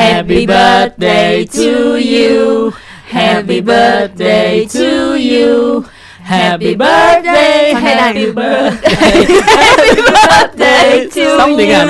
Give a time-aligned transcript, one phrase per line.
[0.00, 2.70] Happy birthday to you.
[3.04, 5.84] Happy birthday to you.
[6.22, 11.88] Happy birthday, happy birthday, happy birthday to Sống điện ảnh.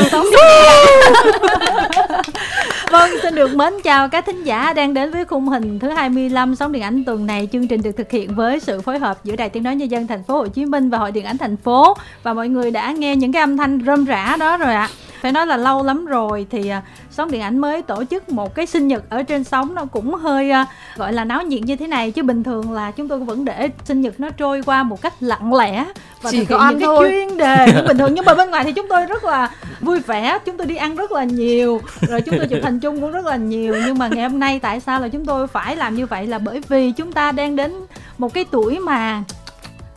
[2.90, 6.56] Vâng, xin được mến chào các thính giả đang đến với khung hình thứ 25
[6.56, 7.48] sóng điện ảnh tuần này.
[7.52, 10.06] Chương trình được thực hiện với sự phối hợp giữa Đài Tiếng nói Nhân dân
[10.06, 12.92] thành phố Hồ Chí Minh và Hội Điện ảnh thành phố và mọi người đã
[12.92, 14.88] nghe những cái âm thanh rơm rã đó rồi ạ.
[15.20, 18.54] Phải nói là lâu lắm rồi thì à, sóng điện ảnh mới tổ chức một
[18.54, 20.66] cái sinh nhật ở trên sóng nó cũng hơi à,
[20.96, 22.10] gọi là náo nhiệt như thế này.
[22.10, 25.14] Chứ bình thường là chúng tôi vẫn để sinh nhật nó trôi qua một cách
[25.20, 25.84] lặng lẽ
[26.22, 27.08] và Chỉ có ăn những cái thôi.
[27.10, 27.66] chuyên đề.
[27.74, 29.50] Như bình thường nhưng mà bên ngoài thì chúng tôi rất là
[29.80, 33.00] vui vẻ chúng tôi đi ăn rất là nhiều rồi chúng tôi chụp hình chung
[33.00, 33.76] cũng rất là nhiều.
[33.86, 36.38] Nhưng mà ngày hôm nay tại sao là chúng tôi phải làm như vậy là
[36.38, 37.72] bởi vì chúng ta đang đến
[38.18, 39.22] một cái tuổi mà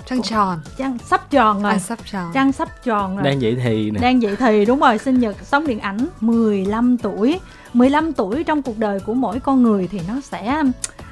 [0.06, 0.60] Trăng tròn.
[0.78, 1.72] Trăng sắp tròn rồi.
[1.72, 2.32] À sắp tròn.
[2.34, 3.24] Trăng sắp tròn rồi.
[3.26, 4.00] Đang dậy thì nè.
[4.00, 7.40] Đang dậy thì đúng rồi sinh nhật sống điện ảnh 15 tuổi.
[7.74, 10.64] 15 tuổi trong cuộc đời của mỗi con người thì nó sẽ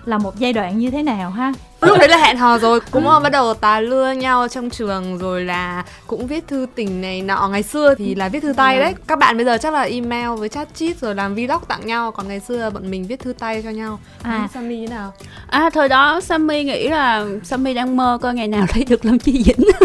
[0.05, 1.53] là một giai đoạn như thế nào ha?
[1.81, 3.19] Lúc đấy là hẹn hò rồi Cũng ừ.
[3.23, 7.47] bắt đầu tà lưa nhau trong trường Rồi là cũng viết thư tình này nọ.
[7.47, 8.93] Ngày xưa thì là viết thư tay đấy.
[9.07, 12.11] Các bạn bây giờ chắc là email với chat chít Rồi làm vlog tặng nhau.
[12.11, 13.99] Còn ngày xưa bọn mình viết thư tay cho nhau.
[14.23, 14.47] À.
[14.53, 15.13] Sammy như nào?
[15.47, 19.19] À thời đó Sammy nghĩ là Sammy đang mơ coi ngày nào lấy được Lâm
[19.19, 19.67] Chi Dĩnh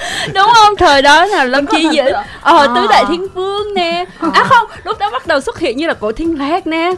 [0.34, 0.76] Đúng không?
[0.76, 2.04] Thời đó là Lâm Chi Dĩnh
[2.42, 2.66] Ờ À.
[2.74, 5.94] Tứ Đại Thiên Vương nè À không, lúc đó bắt đầu xuất hiện như là
[5.94, 6.90] cổ Thiên Lạc nè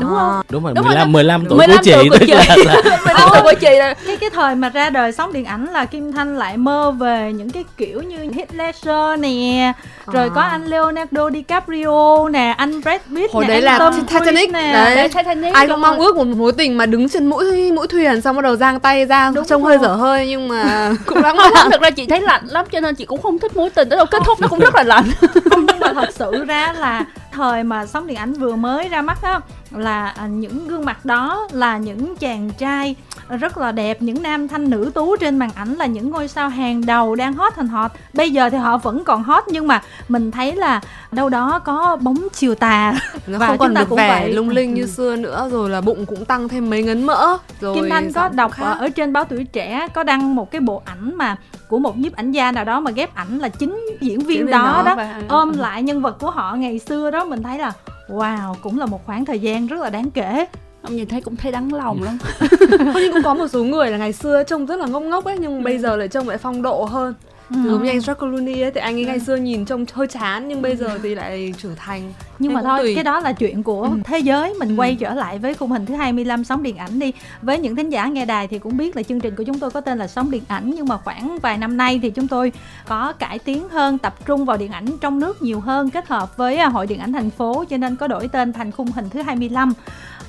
[0.00, 0.42] Đúng không?
[0.50, 1.04] đúng rồi Đúng rồi 15 đó.
[1.12, 2.44] 15 tuổi 15 của chị tuổi của tức Ờ.
[2.56, 2.62] chị.
[2.66, 5.44] là, là Mình không của chị là cái cái thời mà ra đời sóng điện
[5.44, 9.72] ảnh là Kim Thanh lại mơ về những cái kiểu như Heath Ledger nè
[10.06, 14.06] rồi có anh Leonardo DiCaprio nè anh Brad Pitt Hồi nè đấy anh là Tom
[14.06, 15.08] Titanic nè đấy.
[15.08, 18.36] Titanic Ai cũng mong ước một mối tình mà đứng trên mũi mũi thuyền xong
[18.36, 21.52] bắt đầu giang tay ra Đúng trông hơi dở hơi nhưng mà cũng lãng không,
[21.54, 23.88] mạn thực ra chị thấy lạnh lắm, cho nên chị cũng không thích mối tình.
[23.88, 25.04] Đó đâu kết thúc nó cũng rất là lạnh.
[25.50, 29.02] Không, nhưng mà thật sự ra là thời mà sóng điện ảnh vừa mới ra
[29.02, 32.96] mắt á, là à, những gương mặt đó là những chàng trai
[33.36, 34.02] rất là đẹp.
[34.02, 37.32] Những nam thanh nữ tú trên màn ảnh là những ngôi sao hàng đầu đang
[37.32, 37.90] hot thành hot.
[38.12, 40.80] Bây giờ thì họ vẫn còn hot nhưng mà mình thấy là
[41.12, 42.94] đâu đó có bóng chiều tà.
[43.26, 44.32] Nó Và không còn được vẻ vậy.
[44.32, 47.36] lung linh như xưa nữa rồi là bụng cũng tăng thêm mấy ngấn mỡ.
[47.60, 48.76] Rồi Kim Thanh có đọc khác.
[48.78, 51.36] ở, trên báo tuổi trẻ có đăng một cái bộ ảnh mà
[51.68, 54.50] của một nhiếp ảnh gia nào đó mà ghép ảnh là chính diễn viên viên
[54.50, 57.24] đó đó đó ôm lại nhân vật của họ ngày xưa đó.
[57.24, 57.72] Mình thấy là
[58.08, 60.46] wow cũng là một khoảng thời gian rất là đáng kể
[60.82, 62.18] Ông nhìn thấy cũng thấy đắng lòng lắm.
[62.94, 65.36] Nhưng cũng có một số người là ngày xưa trông rất là ngốc ngốc ấy
[65.40, 67.14] nhưng bây giờ lại trông lại phong độ hơn.
[67.50, 67.56] Ừ.
[67.70, 70.62] giống như anh Clooney ấy thì anh ấy ngày xưa nhìn trông hơi chán nhưng
[70.62, 72.12] bây giờ thì lại trưởng thành.
[72.38, 72.94] Nhưng Nên mà thôi tùy.
[72.94, 73.90] cái đó là chuyện của Ừ.
[74.04, 74.54] thế giới.
[74.54, 74.74] Mình Ừ.
[74.76, 77.12] quay trở lại với khung hình thứ 25 sóng điện ảnh đi.
[77.42, 79.70] Với những thính giả nghe đài thì cũng biết là chương trình của chúng tôi
[79.70, 82.52] có tên là sóng điện ảnh nhưng mà khoảng vài năm nay thì chúng tôi
[82.88, 86.36] có cải tiến hơn tập trung vào điện ảnh trong nước nhiều hơn kết hợp
[86.36, 89.10] với à, hội điện ảnh thành phố cho nên có đổi tên thành khung hình
[89.10, 89.72] thứ 25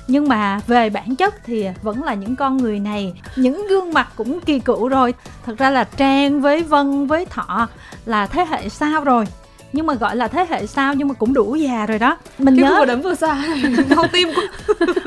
[0.08, 3.12] nhưng mà về bản chất thì vẫn là những con người này.
[3.36, 5.14] Những gương mặt cũng kỳ cựu rồi.
[5.46, 7.68] Thật ra là trang với vân với thọ
[8.06, 9.24] là thế hệ sau rồi.
[9.72, 12.16] Nhưng mà gọi là thế hệ sau nhưng mà cũng đủ già rồi đó.
[12.38, 13.44] Mình cái nhớ vừa đấm vừa xa.
[13.88, 14.44] Đau tim quá.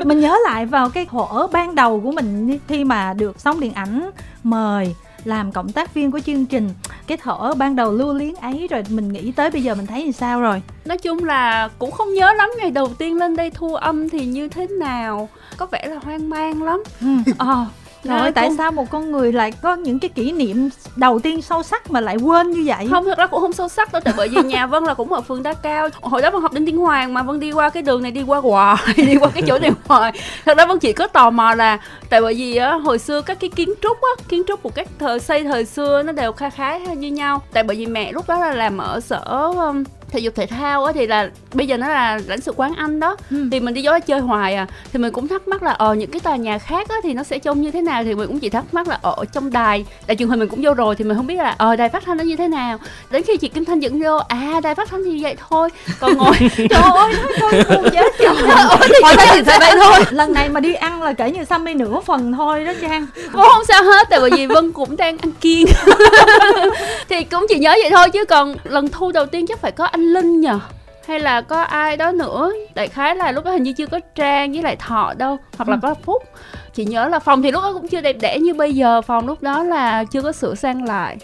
[0.05, 3.73] Mình nhớ lại vào cái thuở ban đầu của mình khi mà được sóng điện
[3.73, 4.09] ảnh
[4.43, 4.95] mời
[5.27, 6.69] làm cộng tác viên của chương trình
[7.07, 10.03] cái thở ban đầu lưu luyến ấy rồi mình nghĩ tới bây giờ mình thấy
[10.03, 13.49] như sao rồi Nói chung là cũng không nhớ lắm ngày đầu tiên lên đây
[13.49, 17.07] thu âm thì như thế nào Có vẻ là hoang mang lắm ừ.
[17.37, 17.65] ờ
[18.05, 21.19] Trời ơi, tại chung- sao một con người lại có những cái kỷ niệm đầu
[21.19, 22.87] tiên sâu sắc mà lại quên như vậy?
[22.91, 25.13] Không, thật ra cũng không sâu sắc đâu Tại bởi vì nhà Vân là cũng
[25.13, 25.89] ở phường Đa Cao.
[26.01, 28.23] Hồi đó Vân học đến Tiên Hoàng mà Vân đi qua cái đường này đi
[28.23, 30.11] qua hoài Đi qua cái chỗ này hoài.
[30.45, 31.77] Thật ra Vân chỉ có tò mò là
[32.09, 34.87] Tại bởi vì á, hồi xưa các cái kiến trúc á Kiến trúc của các
[34.99, 37.41] thời xây thời xưa nó đều kha khá như nhau.
[37.53, 40.85] Tại bởi vì mẹ lúc đó là làm ở sở um, thể dục thể thao
[40.85, 43.15] á thì là bây giờ nó là lãnh sự quán anh đó.
[43.31, 43.47] Ừ.
[43.51, 44.67] thì mình đi vô đó chơi hoài à.
[44.93, 47.23] Thì mình cũng thắc mắc là ờ những cái tòa nhà khác á thì nó
[47.23, 48.03] sẽ trông như thế nào?
[48.03, 49.85] Thì mình cũng chỉ thắc mắc là ở trong đài.
[50.07, 52.03] Đài truyền hình mình cũng vô rồi thì mình không biết là ờ đài phát
[52.05, 52.77] thanh nó như thế nào.
[53.09, 55.69] Đến khi chị Kim Thanh dẫn vô à đài phát thanh thì vậy thôi.
[55.99, 57.13] Còn ngồi trời ơi
[59.01, 59.99] hóa ra chỉ tại vậy thôi.
[60.11, 63.07] Lần này mà đi ăn là kể như Sammy nửa phần thôi đó Trang.
[63.33, 65.65] cũng không sao hết tại bởi vì Vân cũng đang ăn kiêng.
[67.09, 69.85] Thì cũng chỉ nhớ vậy thôi chứ còn lần thu đầu tiên chắc phải có
[69.95, 70.59] anh Linh nhờ?
[71.07, 72.51] Hay là có ai đó nữa?
[72.75, 75.69] Đại khái là lúc đó hình như chưa có trang với lại thọ đâu hoặc
[75.69, 75.79] là Ừ.
[75.81, 76.23] có phúc.
[76.73, 79.27] Chị nhớ là phòng thì lúc đó cũng chưa đẹp đẽ như bây giờ phòng
[79.27, 81.17] lúc đó là chưa có sửa sang lại.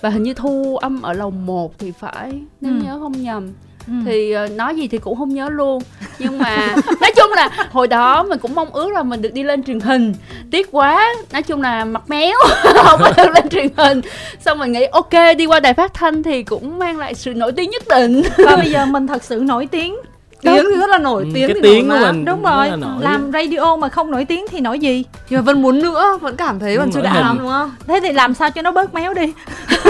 [0.00, 2.78] Và hình như thu âm ở lầu 1 thì phải nếu Ừ.
[2.84, 3.48] nhớ không nhầm
[3.86, 3.92] Ừ.
[4.06, 5.82] thì ờ, nói gì thì cũng không nhớ luôn.
[6.18, 9.42] Nhưng mà nói chung là hồi đó mình cũng mong ước là mình được đi
[9.42, 10.14] lên truyền hình.
[10.50, 12.34] Tiếc quá nói chung là mặt méo
[12.74, 14.00] không có được lên truyền hình.
[14.40, 17.52] Xong mình nghĩ ok đi qua đài phát thanh thì cũng mang lại sự nổi
[17.52, 18.22] tiếng nhất định.
[18.38, 19.96] Và bây giờ mình thật sự nổi tiếng
[20.42, 22.12] tiếng thì rất là nổi Ừ, tiếng cái thì tiếng nổi của mà.
[22.12, 22.68] mình đúng rồi.
[22.68, 22.90] là nổi.
[23.00, 25.04] làm radio mà không nổi tiếng thì nổi gì?
[25.30, 27.70] Nhưng mà vẫn muốn nữa vẫn cảm thấy vẫn chưa đã lắm đúng không?
[27.86, 29.32] Thế thì làm sao cho nó bớt méo đi?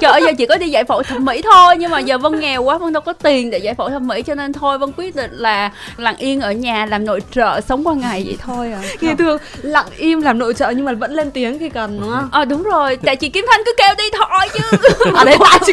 [0.00, 2.40] Trời ơi giờ chỉ có đi giải phẫu thẩm mỹ thôi Nhưng mà giờ Vân
[2.40, 4.92] nghèo quá Vân đâu có tiền để giải phẫu thẩm mỹ Cho nên thôi Vân
[4.96, 8.72] quyết định là lặng yên ở nhà làm nội trợ sống qua ngày vậy thôi
[8.72, 8.80] à.
[9.00, 12.10] Nghe thương lặng im làm nội trợ nhưng mà vẫn lên tiếng khi cần đúng
[12.10, 12.28] không?
[12.32, 14.76] Ờ đúng rồi Tại chị Kim Thanh cứ kêu đi thôi chứ.
[15.14, 15.72] Ở đây tại chị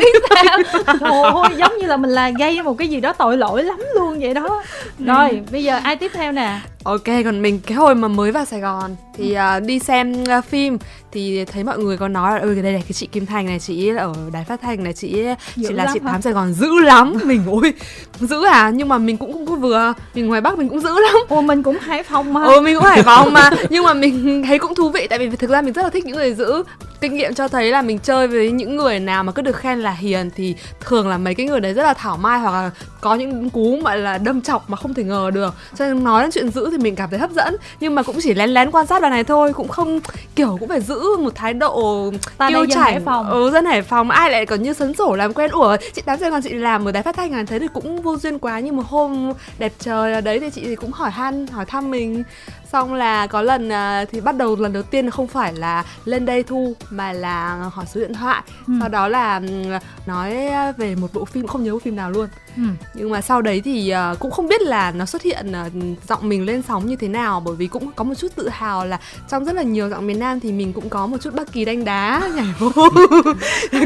[1.09, 3.98] Ôi, giống như là mình là gây một cái gì đó tội lỗi lắm luôn
[4.19, 4.63] vậy đó.
[4.99, 6.59] Rồi bây giờ ai tiếp theo nè?
[6.83, 10.41] Ok, còn mình cái hồi mà mới vào Sài Gòn thì à, đi xem à,
[10.41, 10.77] phim
[11.11, 13.59] thì thấy mọi người có nói là ừ đây này cái chị Kim Thành này
[13.59, 16.11] chị ở đài phát thanh này chị ấy, chị Dữ là chị hả?
[16.11, 17.13] Tám Sài Gòn dữ lắm.
[17.23, 17.73] Mình ôi
[18.19, 18.71] dữ à?
[18.73, 21.15] Nhưng mà mình cũng không có vừa mình ngoài Bắc mình cũng dữ lắm.
[21.27, 22.43] Ồ mình cũng hải phòng mà.
[22.43, 23.49] Ừ mình cũng Hải Phòng mà.
[23.69, 26.05] Nhưng mà mình thấy cũng thú vị tại vì thực ra mình rất là thích
[26.05, 26.63] những người dữ.
[27.01, 29.79] Kinh nghiệm cho thấy là mình chơi với những người nào mà cứ được khen
[29.79, 32.71] là hiền thì thường là mấy cái người đấy rất là thảo mai hoặc là
[33.01, 35.53] có những cú gọi là đâm chọc mà không thể ngờ được.
[35.75, 38.17] Cho nên nói đến chuyện dữ thì mình cảm thấy hấp dẫn nhưng mà cũng
[38.23, 39.99] chỉ lén lén quan sát bài này thôi cũng không
[40.35, 42.99] kiểu cũng phải giữ một thái độ Ta tiêu chảy.
[42.99, 43.29] Phòng.
[43.29, 45.77] ừ dân Hải Phòng ai lại còn như sấn sổ làm quen ủa.
[45.93, 47.43] Chị tám giờ còn chị làm ở đài phát thanh à?
[47.47, 50.75] Thế thì cũng vô duyên quá nhưng mà hôm đẹp trời đấy thì chị thì
[50.75, 52.23] cũng hỏi han hỏi thăm mình
[52.71, 56.25] xong là có lần à, thì bắt đầu lần đầu tiên không phải là lên
[56.25, 58.73] đây thu mà là hỏi số điện thoại Ừ.
[58.79, 59.63] sau đó là ừm,
[60.05, 60.37] nói
[60.77, 62.27] về một bộ phim không nhớ bộ phim nào luôn
[62.57, 62.63] Ừ.
[62.93, 65.69] nhưng mà sau đấy thì à, cũng không biết là nó xuất hiện à,
[66.07, 68.85] giọng mình lên sóng như thế nào bởi vì cũng có một chút tự hào
[68.85, 68.99] là
[69.29, 71.65] trong rất là nhiều giọng miền Nam thì mình cũng có một chút bất kỳ
[71.65, 72.71] đánh đá nhảy vô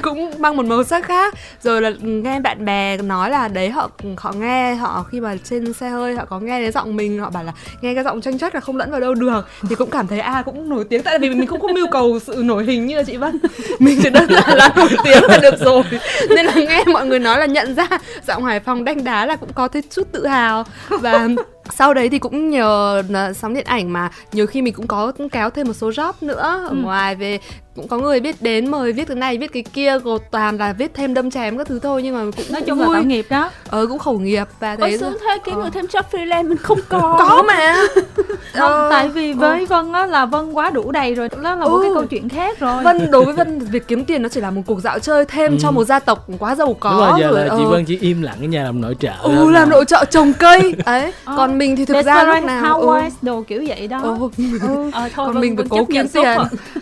[0.04, 3.90] cũng mang một màu sắc khác rồi là nghe bạn bè nói là đấy họ
[4.18, 7.30] họ nghe họ khi mà trên xe hơi họ có nghe đến giọng mình họ
[7.30, 9.48] bảo là nghe cái giọng tranh chất là không lẫn vào đâu được.
[9.70, 11.04] Thì cũng cảm thấy à cũng nổi tiếng.
[11.04, 13.40] Tại vì mình không yêu cầu sự nổi hình như là chị Vân.
[13.80, 15.84] Mình chỉ đơn giản là nổi tiếng là được rồi.
[16.30, 17.88] Nên là nghe mọi người nói là nhận ra
[18.28, 20.64] giọng Hải Phòng đánh đá là cũng có thêm chút tự hào.
[20.90, 21.28] Và
[21.74, 25.12] sau đấy thì cũng nhờ là sóng điện ảnh mà nhiều khi mình cũng có
[25.31, 26.75] kéo thêm một số job nữa ở Ừ.
[26.75, 27.40] ngoài về
[27.75, 30.74] cũng có người biết đến mời viết cái này viết cái kia rồi toàn là
[30.74, 33.04] viết thêm đâm chém các thứ thôi nhưng mà cũng nói chung là vui tạo
[33.04, 35.64] nghiệp đó ờ cũng khẩu nghiệp và Ôi thấy sướng thế kiếm Ờ.
[35.64, 38.04] được thêm job freelance mình không có có mà không
[38.54, 41.70] Ờ, tại vì với vân á là vân quá đủ đầy rồi đó là một
[41.78, 41.80] Ừ.
[41.84, 44.52] cái câu chuyện khác rồi Vân đối với Vân việc kiếm tiền nó chỉ là
[44.52, 45.58] một cuộc dạo chơi thêm Ừ.
[45.62, 47.58] cho một gia tộc quá giàu có Đúng rồi, giờ là ờ.
[47.58, 50.34] chị Vân chỉ im lặng ở nhà làm nội trợ ừ làm nội trợ trồng
[50.34, 51.34] cây ấy Ờ.
[51.38, 53.00] còn mình thì thực ra lúc nào ừ.
[53.22, 54.18] Đồ kiểu vậy đó Ừ.
[54.38, 54.90] ừ.
[54.94, 56.38] Ờ, thôi còn Vân- mình phải cố kiếm tiền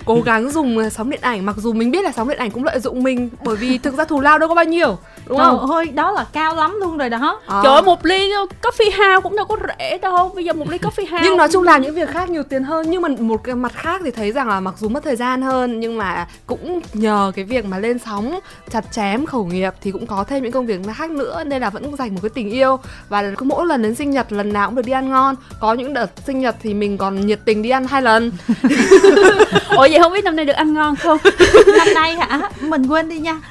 [0.05, 2.63] cố gắng dùng sóng điện ảnh mặc dù mình biết là sóng điện ảnh cũng
[2.63, 5.47] lợi dụng mình bởi vì thực ra thù lao đâu có bao nhiêu đúng Trời
[5.47, 5.71] không?
[5.71, 7.41] ơi đó là cao lắm luôn rồi đó.
[7.45, 7.61] Ờ.
[7.63, 8.31] Trời ơi một ly
[8.61, 10.31] coffee house cũng đâu có rẻ đâu.
[10.35, 12.63] Bây giờ một ly coffee house nhưng nói chung làm những việc khác nhiều tiền
[12.63, 12.85] hơn.
[12.89, 15.41] Nhưng mà một cái mặt khác thì thấy rằng là mặc dù mất thời gian
[15.41, 18.39] hơn nhưng mà cũng nhờ cái việc mà lên sóng
[18.71, 21.69] chặt chém khẩu nghiệp thì cũng có thêm những công việc khác nữa nên là
[21.69, 22.79] vẫn dành một cái tình yêu.
[23.09, 25.35] Và cứ mỗi lần đến sinh nhật lần nào cũng được đi ăn ngon.
[25.59, 28.31] Có những đợt sinh nhật thì mình còn nhiệt tình đi ăn hai lần.
[29.69, 31.17] Ủa vậy không biết năm nay được ăn ngon không?
[31.77, 32.49] Năm nay hả?
[32.61, 33.41] Mình quên đi nha.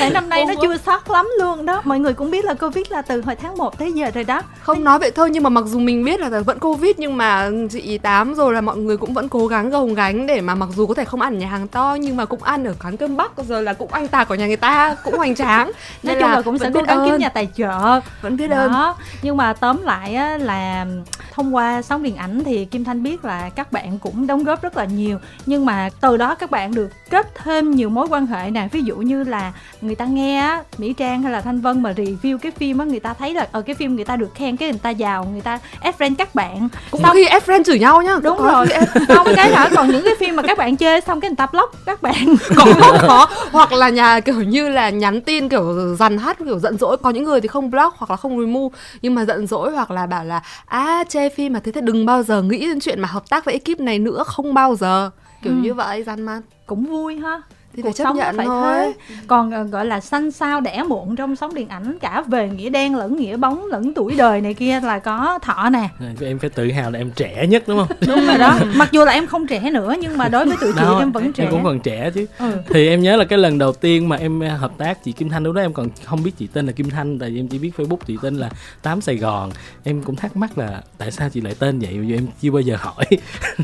[0.00, 1.82] Tại năm nay nó chưa sót lắm luôn đó.
[1.84, 4.42] Mọi người cũng biết là covid là từ hồi tháng 1 tới giờ rồi đó.
[4.62, 7.50] Không nói vậy thôi nhưng mà mặc dù mình biết là vẫn covid nhưng mà
[7.70, 10.68] chị tám rồi là mọi người cũng vẫn cố gắng gồng gánh để mà mặc
[10.76, 12.96] dù có thể không ăn ở nhà hàng to nhưng mà cũng ăn ở quán
[12.96, 15.66] cơm bắc rồi là cũng anh tạc ở nhà người ta cũng hoành tráng.
[16.02, 18.00] Nói Nên chung là cũng sẽ vẫn cố biết gắng kiếm ơn, nhà tài trợ.
[18.22, 18.72] Vẫn biết ơn.
[18.72, 18.96] Đó.
[19.22, 20.86] Nhưng mà tóm lại á, là
[21.34, 24.62] thông qua sóng điện ảnh thì kim thanh biết là các bạn cũng đóng góp
[24.62, 25.18] rất là nhiều.
[25.46, 28.68] Nhưng mà từ đó các bạn được kết thêm nhiều mối quan hệ nè.
[28.72, 31.92] Ví dụ như là người ta nghe á, mỹ trang hay là thanh vân mà
[31.92, 34.56] review cái phim á người ta thấy là ở cái phim người ta được khen
[34.56, 36.68] cái người ta giàu người ta add friend các bạn.
[36.90, 38.66] Cũng có khi ép friend chửi nhau nhá đúng rồi.
[38.66, 41.36] ép- không cái hả còn những cái phim mà các bạn chê xong cái người
[41.36, 42.34] ta block các bạn.
[42.56, 43.26] Có có.
[43.52, 46.96] Hoặc là nhà kiểu như là nhắn tin kiểu dằn hát kiểu giận dỗi.
[46.96, 49.90] Có những người thì không block hoặc là không remove nhưng mà giận dỗi hoặc
[49.90, 53.00] là bảo là à chê phim mà thế thì đừng bao giờ nghĩ đến chuyện
[53.00, 55.10] mà hợp tác với ekip này nữa không bao giờ
[55.42, 55.58] kiểu Ừ.
[55.58, 57.42] như vậy gian man cũng vui ha
[57.76, 58.94] thì Cuộc phải chấp sống nó nhận phải thôi.
[59.08, 59.14] thế.
[59.26, 62.70] còn ờ, gọi là xanh sao đẻ muộn trong sóng điện ảnh cả về nghĩa
[62.70, 65.88] đen lẫn nghĩa bóng lẫn tuổi đời này kia là có thọ nè.
[66.20, 67.96] Em phải tự hào là em trẻ nhất đúng không?
[68.06, 68.58] Đúng rồi đó.
[68.74, 71.12] Mặc dù là em không trẻ nữa nhưng mà đối với tụi chị Đâu, em
[71.12, 71.44] vẫn trẻ.
[71.44, 72.26] em cũng còn trẻ chứ.
[72.38, 72.52] Ừ.
[72.68, 75.28] thì em nhớ là cái lần đầu tiên mà em à, hợp tác chị Kim
[75.28, 77.48] Thanh lúc đó em còn không biết chị tên là Kim Thanh tại vì em
[77.48, 78.50] chỉ biết Facebook chị tên là
[78.82, 79.50] Tám Sài Gòn.
[79.84, 81.98] Em cũng thắc mắc là tại sao chị lại tên vậy?
[81.98, 83.04] Vì em chưa bao giờ hỏi.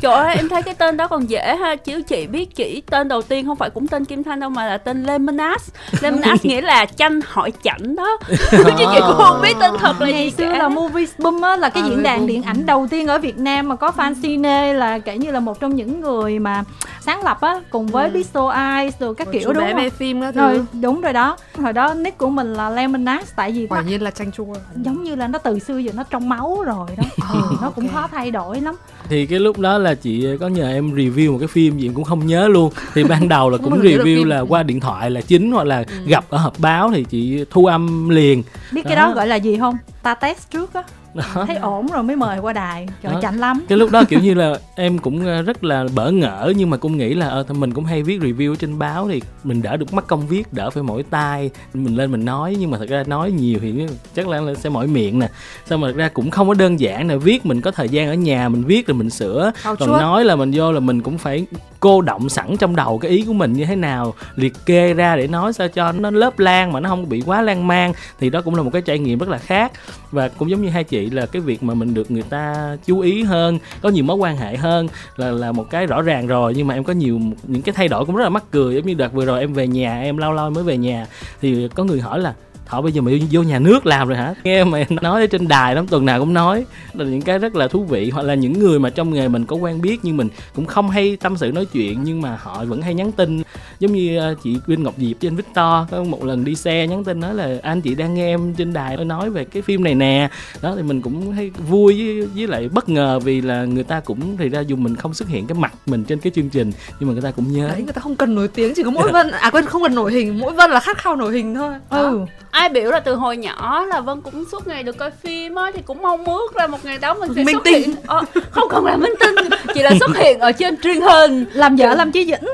[0.01, 3.07] Trời ơi em thấy cái tên đó còn dễ ha Chứ chị biết chỉ tên
[3.07, 5.69] đầu tiên không phải cũng tên Kim Thanh đâu Mà là tên Lemonas.
[6.01, 8.17] Lemonas nghĩa là chanh hỏi chảnh đó.
[8.51, 10.57] Chứ chị cũng không biết tên thật là ngày gì xưa cả.
[10.57, 13.37] là Movies Boom á là cái À, diễn đàn điện ảnh đầu tiên ở Việt
[13.37, 16.63] Nam mà có fan cine là kể như là một trong những người mà
[17.05, 18.13] sáng lập á cùng với Ừ.
[18.13, 19.89] Pixel Eyes rồi các Rồi kiểu đúng không?
[19.89, 21.37] phim các rồi đúng rồi đó.
[21.61, 24.53] Hồi đó nick của mình là Lemonade tại vì quả nhiên là chanh chua.
[24.75, 27.03] giống như là nó từ xưa giờ nó trong máu rồi đó.
[27.33, 28.75] Thì nó cũng khó thay đổi lắm
[29.09, 31.93] thì cái lúc đó là chị có nhờ em review một cái phim gì em
[31.93, 32.71] cũng không nhớ luôn.
[32.93, 35.95] Thì ban đầu là cũng review là qua điện thoại là chính hoặc là Ừ.
[36.07, 38.43] gặp ở họp báo thì chị thu âm liền.
[38.71, 39.07] Biết cái Đó.
[39.07, 39.13] đó.
[39.13, 39.77] gọi là gì không?
[40.03, 40.83] Ta test trước á
[41.13, 41.45] đó.
[41.47, 43.19] thấy ổn rồi mới mời qua đài trời Đó.
[43.21, 46.53] chạnh lắm cái lúc đó kiểu như là em cũng ờ, rất là bỡ ngỡ
[46.57, 49.61] nhưng mà cũng nghĩ là ờ, mình cũng hay viết review trên báo thì mình
[49.61, 52.77] đỡ được mất công viết đỡ phải mỏi tay mình lên mình nói nhưng mà
[52.77, 53.85] thật ra nói nhiều thì
[54.15, 55.29] chắc là sẽ mỏi miệng nè
[55.65, 58.07] xong mà thật ra cũng không có đơn giản là viết mình có thời gian
[58.07, 59.89] ở nhà mình viết rồi mình sửa còn chuốt.
[59.89, 61.45] nói là mình vô là mình cũng phải
[61.79, 65.15] cô động sẵn trong đầu cái ý của mình như thế nào, liệt kê ra
[65.15, 68.29] để nói sao cho nó lớp lan mà nó không bị quá lan man thì
[68.29, 69.71] đó cũng là một cái trải nghiệm rất là khác.
[70.11, 72.99] Và cũng giống như hai chị là cái việc mà mình được người ta chú
[72.99, 76.53] ý hơn, có nhiều mối quan hệ hơn là là một cái rõ ràng rồi.
[76.57, 78.85] Nhưng mà em có nhiều, những cái thay đổi cũng rất là mắc cười, giống
[78.85, 81.07] như đợt vừa rồi em về nhà, em lâu lâu mới về nhà,
[81.41, 82.33] thì có người hỏi là
[82.67, 84.33] Thọ bây giờ mày vô nhà nước làm rồi hả?
[84.43, 86.65] Nghe mày nói ở trên đài lắm, tuần nào cũng nói.
[86.93, 89.45] Là những cái rất là thú vị hoặc là những người mà trong nghề mình
[89.45, 92.65] có quen biết nhưng mình cũng không hay tâm sự nói chuyện nhưng mà họ
[92.65, 93.41] vẫn hay nhắn tin.
[93.79, 97.03] Giống như ờ, chị Quyên Ngọc Diệp anh Victor có một lần đi xe nhắn
[97.03, 99.95] tin nói là anh chị đang nghe em trên đài nói về cái phim này
[99.95, 100.29] nè.
[100.61, 103.99] Đó thì mình cũng hay vui với, với lại bất ngờ vì là người ta
[103.99, 106.71] cũng thì ra dù mình không xuất hiện cái mặt mình trên cái chương trình
[106.99, 107.67] nhưng mà người ta cũng nhớ.
[107.67, 109.95] Đấy người ta không cần nổi tiếng chỉ có mỗi vân à quên không cần
[109.95, 111.73] nổi hình mỗi vân là khát khao nổi hình thôi.
[111.89, 112.25] Ừ
[112.57, 115.71] ai biểu là từ hồi nhỏ là vân cũng suốt ngày được coi phim á
[115.73, 117.73] thì cũng mong ước là một ngày đó mình sẽ Minh xuất tinh.
[117.83, 118.21] hiện ờ,
[118.51, 119.35] không cần là minh tinh
[119.73, 121.45] chỉ là xuất hiện ở trên truyền hình.
[121.53, 122.49] Làm vợ làm chi dĩnh.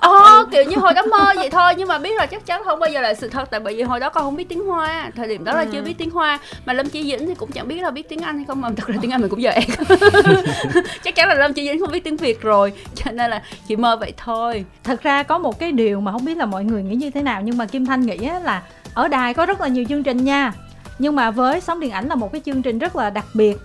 [0.00, 2.78] Ờ kiểu như hồi đó mơ vậy thôi nhưng mà biết là chắc chắn không
[2.78, 5.10] bao giờ là sự thật tại bởi vì hồi đó con không biết tiếng hoa
[5.16, 5.66] thời điểm đó là Ừ.
[5.72, 6.38] chưa biết tiếng hoa.
[6.66, 8.68] Mà lâm chi dĩnh thì cũng chẳng biết là biết tiếng anh hay không mà
[8.76, 9.60] thật ra tiếng anh mình cũng dễ.
[11.04, 13.76] Chắc chắn là lâm chi dĩnh không biết tiếng việt rồi cho nên là chỉ
[13.76, 14.64] mơ vậy thôi.
[14.84, 17.22] Thật ra có một cái điều mà không biết là mọi người nghĩ như thế
[17.22, 18.62] nào nhưng mà kim thanh nghĩ là
[18.94, 20.52] ở đài có rất là nhiều chương trình nha.
[20.98, 23.56] Nhưng mà với sóng điện ảnh là một cái chương trình rất là đặc biệt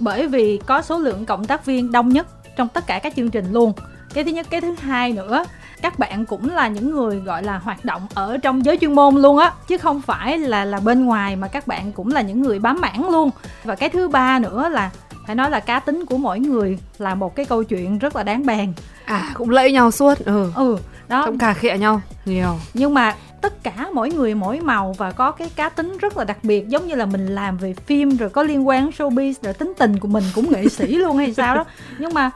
[0.00, 3.30] bởi vì có số lượng cộng tác viên đông nhất trong tất cả các chương
[3.30, 3.72] trình luôn.
[4.14, 5.44] Cái thứ nhất cái thứ hai nữa
[5.82, 9.14] các bạn cũng là những người gọi là hoạt động ở trong giới chuyên môn
[9.14, 12.42] luôn á chứ không phải là là bên ngoài mà các bạn cũng là những
[12.42, 13.30] người bám mảng luôn.
[13.64, 14.90] Và cái thứ ba nữa là
[15.26, 18.22] phải nói là cá tính của mỗi người là một cái câu chuyện rất là
[18.22, 18.72] đáng bàn.
[19.04, 20.52] À cũng lẫy nhau suốt ừ.
[20.56, 20.76] Ừ
[21.08, 21.22] đó.
[21.26, 22.58] Trong cà khịa nhau nhiều.
[22.74, 26.24] Nhưng mà tất cả mỗi người mỗi màu và có cái cá tính rất là
[26.24, 29.54] đặc biệt giống như là mình làm về phim rồi có liên quan showbiz rồi
[29.54, 31.64] tính tình của mình cũng nghệ sĩ luôn hay sao đó.
[31.98, 32.30] Nhưng mà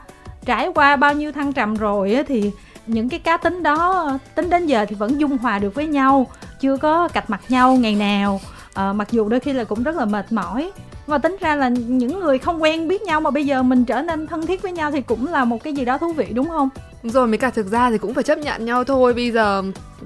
[0.45, 2.51] trải qua bao nhiêu thăng trầm rồi thì
[2.87, 6.27] những cái cá tính đó tính đến giờ thì vẫn dung hòa được với nhau
[6.59, 8.41] chưa có cạch mặt nhau ngày nào.
[8.73, 10.71] Ờ, mặc dù đôi khi là cũng rất là mệt mỏi
[11.07, 14.01] và tính ra là những người không quen biết nhau mà bây giờ mình trở
[14.01, 16.49] nên thân thiết với nhau thì cũng là một cái gì đó thú vị đúng
[16.49, 16.69] không?
[17.03, 19.13] Rồi mấy cả thực ra thì cũng phải chấp nhận nhau thôi.
[19.13, 19.63] Bây giờ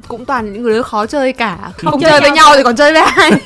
[0.08, 1.58] cũng toàn những người đứa khó chơi cả.
[1.78, 2.48] Không, chơi chơi với nhau.
[2.48, 3.32] nhau thì còn chơi với ai?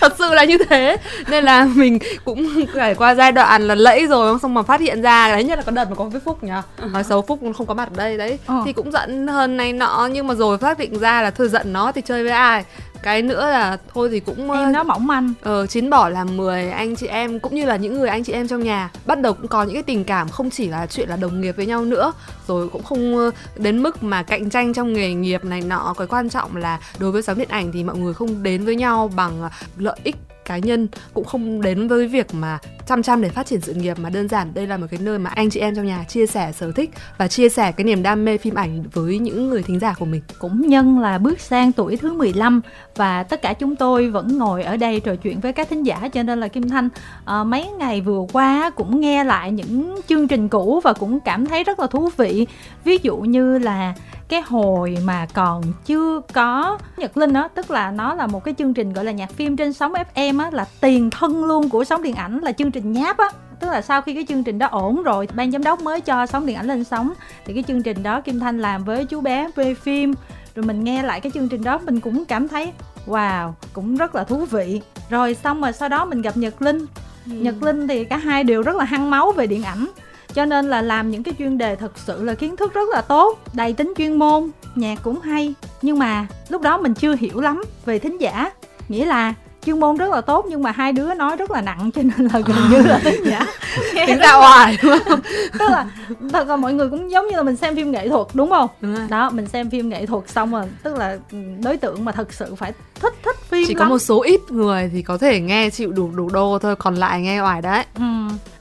[0.00, 0.96] Thật sự là như thế.
[1.28, 5.02] Nên là mình cũng trải qua giai đoạn là lẫy rồi xong mà phát hiện
[5.02, 6.52] ra đấy nhất là có đợt mà có với phúc nhỉ
[6.92, 8.38] nói xấu phúc không có mặt ở đây đấy.
[8.46, 8.62] Ờ.
[8.64, 11.72] thì cũng giận hơn này nọ nhưng mà rồi phát hiện ra là thôi giận
[11.72, 12.64] nó thì chơi với ai
[13.02, 15.32] cái nữa là thôi thì cũng em nó mỏng manh.
[15.42, 18.32] Ờ, chín bỏ làm 10 anh chị em cũng như là những người anh chị
[18.32, 18.90] em trong nhà.
[19.06, 21.56] Bắt đầu cũng có những cái tình cảm không chỉ là chuyện là đồng nghiệp
[21.56, 22.12] với nhau nữa
[22.48, 25.94] rồi cũng không ờ, đến mức mà cạnh tranh trong nghề nghiệp này nọ.
[25.98, 28.76] Cái quan trọng là đối với sóng điện ảnh thì mọi người không đến với
[28.76, 33.22] nhau bằng ờ, lợi ích cá nhân cũng không đến với việc mà chăm chăm
[33.22, 35.50] để phát triển sự nghiệp mà đơn giản đây là một cái nơi mà anh
[35.50, 38.38] chị em trong nhà chia sẻ sở thích và chia sẻ cái niềm đam mê
[38.38, 40.22] phim ảnh với những người thính giả của mình.
[40.38, 42.60] Cũng nhân là bước sang tuổi thứ 15
[42.96, 46.08] và tất cả chúng tôi vẫn ngồi ở đây trò chuyện với các thính giả
[46.12, 46.88] cho nên là Kim Thanh
[47.24, 51.46] ờ, mấy ngày vừa qua cũng nghe lại những chương trình cũ và cũng cảm
[51.46, 52.46] thấy rất là thú vị.
[52.84, 53.94] Ví dụ như là
[54.28, 58.54] cái hồi mà còn chưa có Nhật Linh đó tức là nó là một cái
[58.58, 61.84] chương trình gọi là nhạc phim trên sóng FM á là tiền thân luôn của
[61.84, 63.28] sóng điện ảnh là chương trình nháp á
[63.60, 66.26] tức là sau khi cái chương trình đó ổn rồi ban giám đốc mới cho
[66.26, 67.12] sóng điện ảnh lên sóng.
[67.44, 70.14] Thì cái chương trình đó Kim Thanh làm với chú bé về phim.
[70.54, 72.72] Rồi mình nghe lại cái chương trình đó mình cũng cảm thấy
[73.06, 74.80] wow cũng rất là thú vị.
[75.10, 76.86] Rồi xong rồi sau đó mình gặp Nhật Linh.
[77.26, 79.86] Nhật Linh thì cả hai đều rất là hăng máu về điện ảnh.
[80.34, 83.00] Cho nên là làm những cái chuyên đề thật sự là kiến thức rất là
[83.00, 84.50] tốt đầy tính chuyên môn.
[84.74, 88.50] Nhạc cũng hay nhưng mà lúc đó mình chưa hiểu lắm về thính giả.
[88.88, 89.34] Nghĩa là
[89.66, 92.28] chuyên môn rất là tốt nhưng mà hai đứa nói rất là nặng cho nên
[92.32, 93.46] là gần như là giả
[93.94, 95.20] tính rất ra là- hoài đúng không
[95.58, 95.86] tức là
[96.32, 98.68] thật là mọi người cũng giống như là mình xem phim nghệ thuật đúng không
[98.80, 99.06] Đúng rồi.
[99.08, 102.32] đó mình xem phim nghệ thuật xong rồi tức là ừ, đối tượng mà thật
[102.32, 103.88] sự phải thích thích phim chỉ có lắm.
[103.88, 107.20] một số ít người thì có thể nghe chịu đủ đủ đô thôi còn lại
[107.20, 108.02] nghe oải đấy Ừ.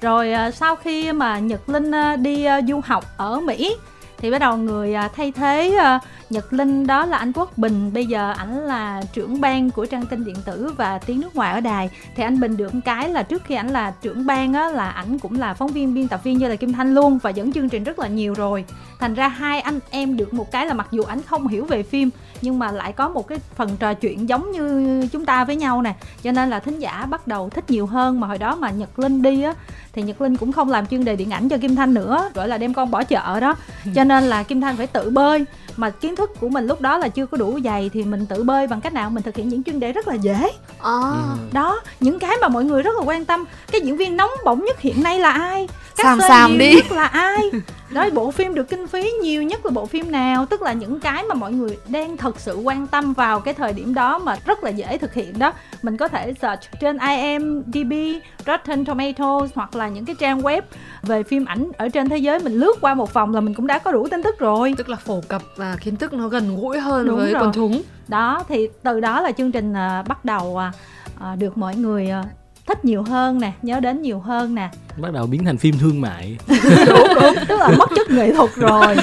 [0.02, 3.76] Rồi à, sau khi mà Nhật Linh à, đi à, du học ở Mỹ
[4.18, 7.94] thì bắt đầu người à, thay thế à, Nhật Linh, đó là anh Quốc Bình.
[7.94, 11.54] Bây giờ ảnh là trưởng ban của trang tin điện tử và tiếng nước ngoài
[11.54, 11.90] ở đài.
[12.16, 15.20] Thì anh Bình được cái là trước khi ảnh là trưởng ban á, là ảnh
[15.20, 17.70] cũng là phóng viên biên tập viên như là Kim Thanh luôn và dẫn chương
[17.70, 18.66] trình rất là nhiều rồi.
[19.00, 21.84] Thành ra hai anh em được một cái là mặc dù ảnh không hiểu về
[21.84, 22.10] phim
[22.46, 25.82] nhưng mà lại có một cái phần trò chuyện giống như chúng ta với nhau
[25.82, 25.96] nè.
[26.24, 28.20] Cho nên là thính giả bắt đầu thích nhiều hơn.
[28.20, 29.54] Mà hồi đó mà Nhật Linh đi á
[29.94, 32.48] thì Nhật Linh cũng không làm chuyên đề điện ảnh cho Kim Thanh nữa gọi
[32.48, 33.56] là đem con bỏ chợ đó.
[33.96, 35.46] Cho nên là Kim Thanh phải tự bơi
[35.78, 38.44] mà kiến thức của mình lúc đó là chưa có đủ dày thì mình tự
[38.44, 39.10] bơi bằng cách nào?
[39.10, 40.52] Mình thực hiện những chuyên đề rất là dễ.
[40.82, 41.02] À.
[41.52, 43.46] đó những cái mà mọi người rất là quan tâm.
[43.72, 45.68] Cái diễn viên nóng bỏng nhất hiện nay là ai?
[45.98, 46.76] Các Sàm sàm đi.
[46.76, 47.42] nhất là ai?
[47.90, 50.46] Đó bộ phim được kinh phí nhiều nhất là bộ phim nào?
[50.46, 53.74] Tức là những cái mà mọi người đang thật sự quan tâm vào cái thời
[53.74, 55.54] điểm đó mà rất là dễ thực hiện đó.
[55.84, 57.94] Mình có thể search trên IMDb
[58.46, 60.62] Rotten Tomatoes hoặc là những cái trang web
[61.04, 62.40] về phim ảnh ở trên thế giới.
[62.40, 64.74] Mình lướt qua một vòng là mình cũng đã có đủ tin tức rồi.
[64.78, 67.42] Tức là phổ cập và kiến thức nó gần gũi hơn Đúng với rồi.
[67.42, 70.72] quần chúng đó thì từ đó là chương trình à, bắt đầu à,
[71.20, 72.24] à, được mọi người à,
[72.68, 74.70] thích nhiều hơn nè nhớ đến nhiều hơn nè.
[74.98, 76.38] Bắt đầu biến thành phim thương mại.
[76.88, 78.96] Đúng đúng tức là mất chất nghệ thuật rồi.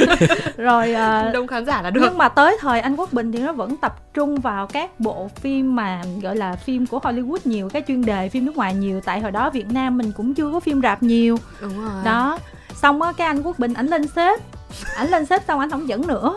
[0.57, 2.00] Rồi à, đông khán giả là được.
[2.04, 5.31] nhưng mà tới thời anh quốc bình thì nó vẫn tập trung vào các bộ
[5.40, 9.00] phim mà gọi là phim của hollywood nhiều cái chuyên đề phim nước ngoài nhiều.
[9.00, 11.37] Tại hồi đó việt nam mình cũng chưa có phim rạp nhiều.
[11.61, 12.04] Đúng rồi.
[12.04, 12.38] Đó.
[12.75, 14.40] Xong á cái anh quốc bình ảnh lên xếp
[14.97, 16.37] ảnh lên xếp xong ảnh không dẫn nữa.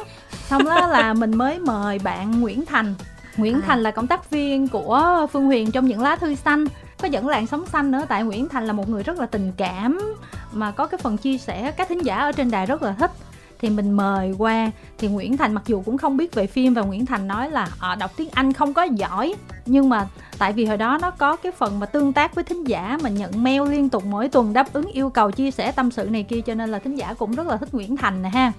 [0.50, 2.96] Xong đó là mình mới mời bạn nguyễn thành.
[3.38, 3.62] Nguyễn À.
[3.68, 6.66] thành là cộng tác viên của phương huyền trong những lá thư xanh.
[7.02, 9.52] Có dẫn làn sóng xanh nữa tại nguyễn thành là một người rất là tình
[9.58, 10.16] cảm
[10.52, 13.12] mà có cái phần chia sẻ các thính giả ở trên đài rất là thích.
[13.60, 14.72] Thì mình mời qua.
[14.98, 17.68] Thì Nguyễn Thành mặc dù cũng không biết về phim và Nguyễn Thành nói là
[17.80, 20.08] ờ, đọc tiếng Anh không có giỏi nhưng mà
[20.38, 23.10] tại vì hồi đó nó có cái phần mà tương tác với thính giả mà
[23.10, 26.24] nhận mail liên tục mỗi tuần đáp ứng yêu cầu chia sẻ tâm sự này
[26.24, 28.52] kia, cho nên là thính giả cũng rất là thích Nguyễn Thành nè ha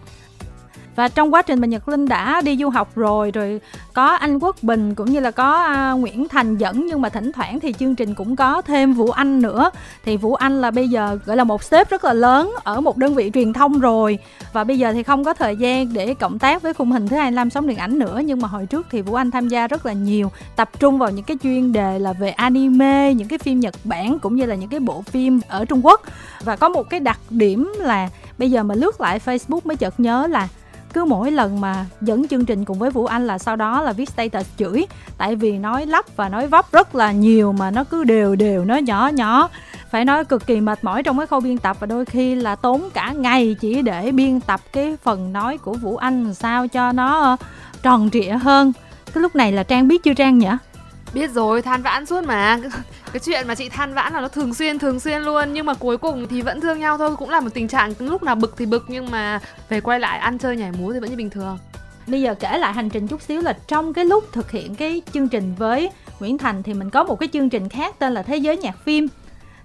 [0.97, 3.61] và trong quá trình mà Nhật Linh đã đi du học rồi rồi
[3.93, 7.33] có anh Quốc Bình cũng như là có uh, Nguyễn Thành dẫn nhưng mà thỉnh
[7.33, 9.71] thoảng thì chương trình cũng có thêm Vũ Anh nữa.
[10.05, 12.97] Thì Vũ Anh là bây giờ gọi là một sếp rất là lớn ở một
[12.97, 14.19] đơn vị truyền thông rồi.
[14.53, 17.17] Và bây giờ thì không có thời gian để cộng tác với khung hình thứ
[17.17, 19.87] 25 sóng điện ảnh nữa nhưng mà hồi trước thì Vũ Anh tham gia rất
[19.87, 23.61] là nhiều tập trung vào những cái chuyên đề là về anime những cái phim
[23.61, 26.01] Nhật Bản cũng như là những cái bộ phim ở Trung Quốc.
[26.45, 30.01] Và có một cái đặc điểm là bây giờ mà lướt lại Facebook mới chợt
[30.01, 30.49] nhớ là
[30.97, 33.93] cứ mỗi lần mà dẫn chương trình cùng với Vũ Anh là sau đó là
[33.93, 34.87] viết status chửi.
[35.19, 38.65] Tại vì nói lắp và nói vấp rất là nhiều mà nó cứ đều đều,
[38.65, 39.49] nó nhỏ nhỏ.
[39.91, 42.57] Phải nói cực kỳ mệt mỏi trong cái khâu biên tập và đôi khi là
[42.57, 46.93] tốn cả ngày chỉ để biên tập cái phần nói của Vũ Anh sao cho
[46.93, 47.37] nó
[47.83, 48.73] tròn trịa hơn.
[49.15, 50.51] Cái lúc này là Trang biết chưa Trang nhỉ?
[51.17, 52.59] Biết rồi than vãn suốt mà
[53.13, 55.75] cái chuyện mà chị than vãn là nó thường xuyên thường xuyên luôn nhưng mà
[55.75, 58.55] cuối cùng thì vẫn thương nhau thôi cũng là một tình trạng lúc nào bực
[58.57, 61.31] thì bực nhưng mà về quay lại ăn chơi nhảy múa thì vẫn như bình
[61.31, 61.59] thường
[62.07, 65.03] Bây giờ kể lại hành trình chút xíu là trong cái lúc thực hiện cái
[65.13, 68.23] chương trình với Nguyễn Thành thì mình có một cái chương trình khác tên là
[68.23, 69.09] Thế giới nhạc phim.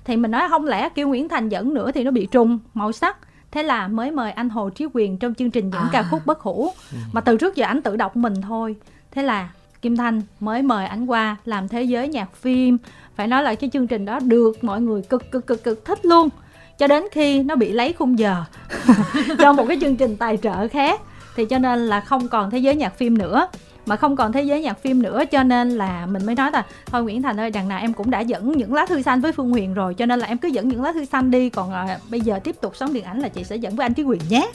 [0.03, 2.91] Thì mình nói không lẽ kêu Nguyễn Thành dẫn nữa thì nó bị trùng màu
[2.91, 3.17] sắc.
[3.51, 5.89] Thế là mới mời anh Hồ Trí Quyền trong chương trình dẫn À.
[5.91, 6.73] ca khúc bất hủ.
[7.13, 8.75] Mà từ trước giờ anh tự đọc mình thôi.
[9.11, 9.49] Thế là
[9.81, 12.77] Kim Thanh mới mời anh qua làm Thế giới nhạc phim.
[13.15, 16.05] Phải nói là cái chương trình đó được mọi người cực cực cực cực thích
[16.05, 16.29] luôn.
[16.77, 18.43] Cho đến khi nó bị lấy khung giờ
[19.39, 21.01] cho một cái chương trình tài trợ khác.
[21.35, 23.47] Thì cho nên là không còn thế giới nhạc phim nữa.
[23.85, 26.65] Mà không còn thế giới nhạc phim nữa cho nên là mình mới nói là
[26.85, 29.31] thôi Nguyễn Thành ơi đằng nào em cũng đã dẫn những lá thư xanh với
[29.31, 31.49] Phương Huyền rồi cho nên là em cứ dẫn những lá thư xanh đi.
[31.49, 33.93] Còn à, bây giờ tiếp tục sống điện ảnh là chị sẽ dẫn với anh
[33.93, 34.51] Trí Quyền nhé.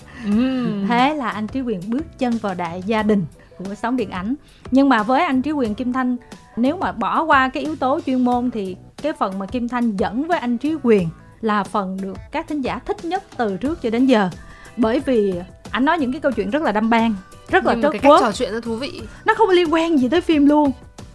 [0.88, 3.24] Thế là anh Trí Quyền bước chân vào đại gia đình
[3.58, 4.34] của sóng điện ảnh.
[4.70, 6.16] Nhưng mà với anh Trí Quyền Kim Thanh
[6.56, 9.96] nếu mà bỏ qua cái yếu tố chuyên môn thì cái phần mà Kim Thanh
[9.96, 11.08] dẫn với anh Trí Quyền
[11.40, 14.30] là phần được các thính giả thích nhất từ trước cho đến giờ.
[14.76, 15.34] Bởi vì
[15.70, 17.14] anh nói những cái câu chuyện rất là đâm ban
[17.50, 19.02] rất là nhưng trớt cái cách trò chuyện nó thú vị.
[19.24, 20.72] Nó không liên quan gì tới phim luôn.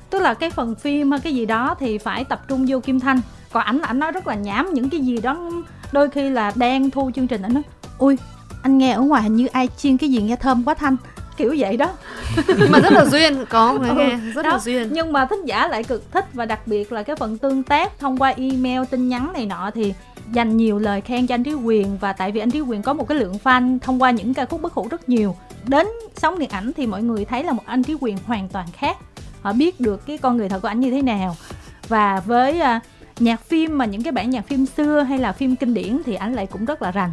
[0.09, 2.99] Tức là cái phần phim hay cái gì đó thì phải tập trung vô kim
[2.99, 3.21] thanh.
[3.51, 5.51] Còn ảnh ảnh nói rất là nhảm những cái gì đó
[5.91, 7.63] đôi khi là đang thu chương trình ảnh nói
[7.97, 8.17] ui
[8.61, 10.97] anh nghe ở ngoài hình như ai chiên cái gì nghe thơm quá thanh
[11.41, 11.89] kiểu vậy đó.
[12.47, 14.49] Nhưng mà rất là duyên có người Ừ, nghe rất đó.
[14.49, 14.89] là duyên.
[14.91, 17.99] Nhưng mà thính giả lại cực thích và đặc biệt là cái phần tương tác
[17.99, 19.93] thông qua email tin nhắn này nọ thì
[20.31, 21.97] dành nhiều lời khen cho anh Trí Quyền.
[21.97, 24.45] Và tại vì anh Trí Quyền có một cái lượng fan thông qua những ca
[24.45, 25.35] khúc bất hủ rất nhiều.
[25.67, 28.67] Đến sóng điện ảnh thì mọi người thấy là một anh Trí Quyền hoàn toàn
[28.73, 28.97] khác.
[29.41, 31.35] Họ biết được cái con người thật của anh như thế nào.
[31.87, 32.79] Và với à,
[33.19, 36.15] nhạc phim mà những cái bản nhạc phim xưa hay là phim kinh điển thì
[36.15, 37.11] anh lại cũng rất là rành.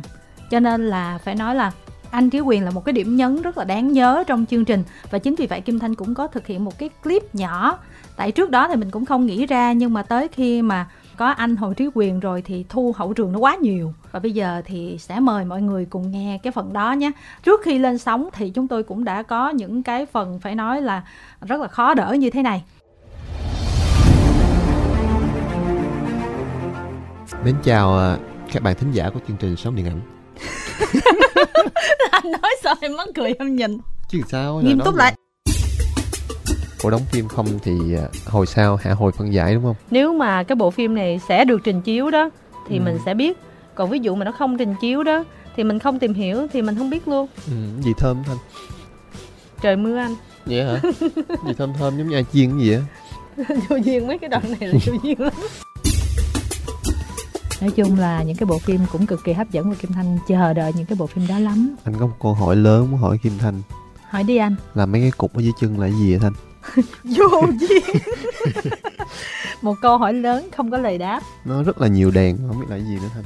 [0.51, 1.73] Cho nên là phải nói là
[2.11, 4.83] anh Trí Quyền là một cái điểm nhấn rất là đáng nhớ trong chương trình.
[5.11, 7.79] Và chính vì vậy Kim Thanh cũng có thực hiện một cái clip nhỏ.
[8.16, 11.27] Tại trước đó thì mình cũng không nghĩ ra nhưng mà tới khi mà có
[11.27, 13.92] anh Hồ Trí Quyền rồi thì thu hậu trường nó quá nhiều.
[14.12, 17.11] Và bây giờ thì sẽ mời mọi người cùng nghe cái phần đó nhé.
[17.42, 20.83] Trước khi lên sóng thì chúng tôi cũng đã có những cái phần phải nói
[20.83, 21.03] là
[21.40, 22.64] rất là khó đỡ như thế này.
[27.44, 28.16] Mến chào à,
[28.53, 30.01] các bạn thính giả của chương trình Sống Điện Ảnh
[32.33, 33.79] anh nói sao em mắc cười em nhìn.
[34.09, 35.14] Chứ sao nghiêm túc lại.
[36.83, 39.75] Cô đóng phim không thì à, hồi sau hạ hồi phân giải đúng không?
[39.91, 42.31] nếu mà cái bộ phim này sẽ được trình chiếu đó
[42.69, 42.83] thì Ừ.
[42.85, 43.38] mình sẽ biết.
[43.75, 45.25] Còn ví dụ mà nó không trình chiếu đó
[45.57, 47.27] thì mình không tìm hiểu thì mình không biết luôn.
[47.47, 47.53] Ừ,
[47.85, 48.37] gì thơm thanh
[49.62, 50.14] trời mưa anh.
[50.47, 50.81] Vậy hả?
[51.47, 52.81] gì thơm thơm giống như ai chiên cái gì á?
[53.69, 55.33] Vô duyên mấy cái đoạn này là vô duyên lắm
[57.61, 60.18] nói chung là những cái bộ phim cũng cực kỳ hấp dẫn và kim thanh
[60.29, 63.01] chờ đợi những cái bộ phim đó lắm Anh có một câu hỏi lớn muốn
[63.01, 63.62] hỏi Kim Thanh
[64.11, 66.33] hỏi đi anh Là mấy cái cục ở dưới chân là gì vậy Thanh?
[67.05, 67.83] vô duyên
[69.62, 72.66] một câu hỏi lớn không có lời đáp Nó rất là nhiều đèn không biết
[72.68, 73.25] là gì nữa Thanh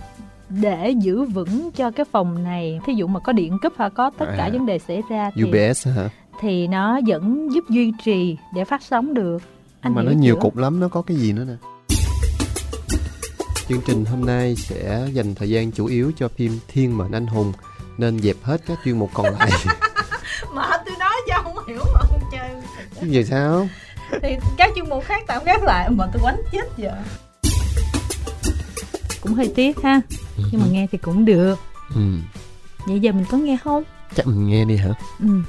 [0.62, 4.10] để giữ vững cho cái phòng này thí dụ mà có điện cúp hay có
[4.18, 4.50] tất cả À.
[4.52, 6.08] vấn đề xảy ra thì UBS hả?
[6.40, 9.42] thì nó vẫn giúp duy trì để phát sóng được
[9.80, 10.40] anh mà nó nhiều chưa?
[10.40, 11.54] cục lắm nó có cái gì nữa nè
[13.72, 17.26] chương trình hôm nay sẽ dành thời gian chủ yếu cho phim thiên mệnh anh
[17.26, 17.52] hùng
[17.98, 19.50] nên dẹp hết các chuyên mục còn lại.
[20.54, 22.50] Mà tôi nói cho không hiểu mà không chơi.
[23.00, 23.68] Vậy sao?
[24.22, 26.92] Thì các chuyên mục khác tạm gác lại mà tôi quánh chết giờ.
[29.20, 30.00] Cũng hơi tiếc ha
[30.52, 31.58] nhưng mà nghe thì cũng được.
[31.94, 32.02] Ừ.
[32.86, 33.82] vậy giờ mình có nghe không?
[34.16, 34.90] Chắc mình nghe đi hả?
[35.20, 35.42] Ừ.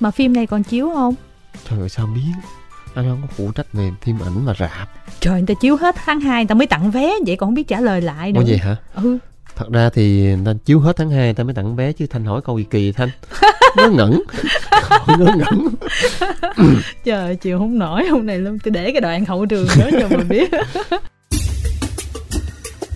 [0.00, 1.14] Mà phim này còn chiếu không?
[1.68, 2.32] Trời ơi sao biết
[2.94, 4.88] anh không có phụ trách về phim ảnh và rạp.
[5.20, 7.54] Trời người ta chiếu hết tháng 2 người ta mới tặng vé vậy còn không
[7.54, 8.40] biết trả lời lại nữa.
[8.40, 8.76] Ủa vậy hả?
[8.94, 9.18] Ừ.
[9.56, 12.24] Thật ra thì người ta chiếu hết tháng 2 ta mới tặng vé chứ thanh
[12.24, 13.08] hỏi câu gì kỳ thanh?
[13.76, 14.22] Ngớ ngẩn.
[15.06, 15.68] Ngớ ngẩn.
[17.04, 20.16] Trời chịu không nổi hôm này luôn tôi để cái đoạn hậu trường đó cho
[20.16, 20.50] mà biết.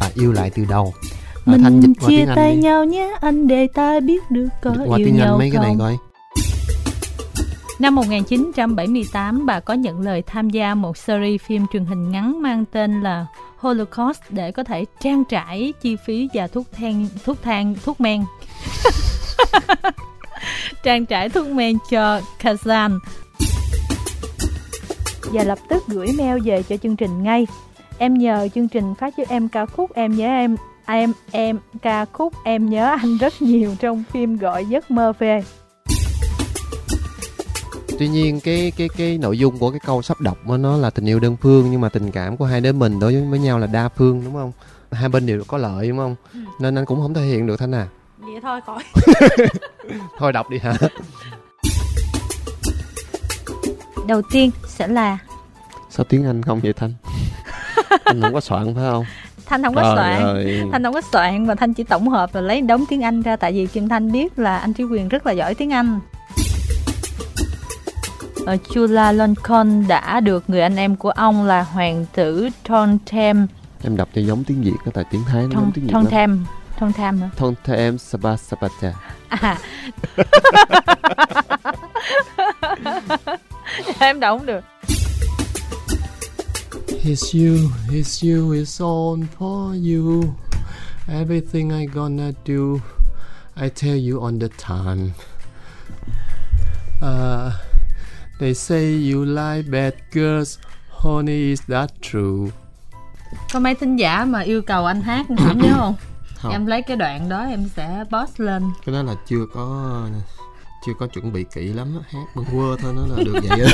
[0.01, 0.95] À, yêu lại từ đầu.
[1.35, 4.31] À, mình thanh dịch qua chia tiếng anh tay nhau nhé anh để ta biết
[4.31, 5.79] được có yêu nhau mấy cái này không?
[5.79, 5.97] coi
[7.79, 12.65] Năm 1978, bà có nhận lời tham gia một series phim truyền hình ngắn mang
[12.73, 17.75] tên là Holocaust để có thể trang trải chi phí và thuốc than thuốc than
[17.85, 18.25] thuốc men.
[20.83, 22.99] trang trải thuốc men cho Kazan.
[25.33, 27.47] Và lập tức gửi mail về cho chương trình ngay.
[27.99, 32.05] Em nhờ chương trình phát cho em ca khúc Em nhớ em em em ca
[32.05, 35.43] khúc Em nhớ anh rất nhiều trong phim gọi giấc mơ về
[37.99, 41.05] tuy nhiên cái cái cái nội dung của cái câu sắp đọc nó là tình
[41.09, 43.67] yêu đơn phương nhưng mà tình cảm của hai đứa mình đối với nhau là
[43.67, 44.53] đa phương đúng không
[44.93, 46.39] hai bên đều có lợi đúng không Ừ.
[46.61, 47.87] nên anh cũng không thể hiện được thanh à
[48.19, 48.83] Vậy thôi khỏi.
[50.19, 50.75] thôi đọc đi hả
[54.07, 55.19] Đầu tiên sẽ là
[55.91, 56.93] sao tiếng anh không vậy thanh
[58.05, 59.05] anh không có soạn phải không
[59.47, 60.23] Thanh không có Trời soạn.
[60.23, 60.63] ơi.
[60.73, 63.37] Thanh không có soạn mà Thanh chỉ tổng hợp rồi lấy đống tiếng Anh ra
[63.37, 66.01] tại vì Kim Thanh biết là anh Trí Quyền rất là giỏi tiếng Anh.
[68.47, 73.47] Ờ, Chula Loncon đã được người anh em của ông là hoàng tử Tontem
[73.83, 75.93] em đọc cho giống tiếng việt đó tại tiếng thái nó giống Ton tiếng việt
[75.93, 76.45] lắm Tontem
[76.81, 77.31] Tontem hả?
[77.37, 78.93] Tontem Saba Sabata
[79.29, 79.59] À.
[83.99, 84.65] em đọc không được.
[87.05, 87.57] It's you,
[87.91, 90.25] it's you, it's all for you.
[91.09, 92.81] Everything I gonna do,
[93.63, 95.11] I tell you on the time.
[97.03, 97.53] Uh,
[98.41, 100.59] they say you like bad girls,
[100.91, 102.51] honey, is that true?
[103.53, 105.95] Có mấy thính giả mà yêu cầu anh hát không nhớ không?
[106.37, 106.53] Không.
[106.53, 108.63] Em lấy cái đoạn đó em sẽ post lên.
[108.87, 110.07] Cái đó là chưa có
[110.87, 112.05] chưa có chuẩn bị kỹ lắm á.
[112.19, 113.71] hát bằng quơ thôi nó là được vậy á.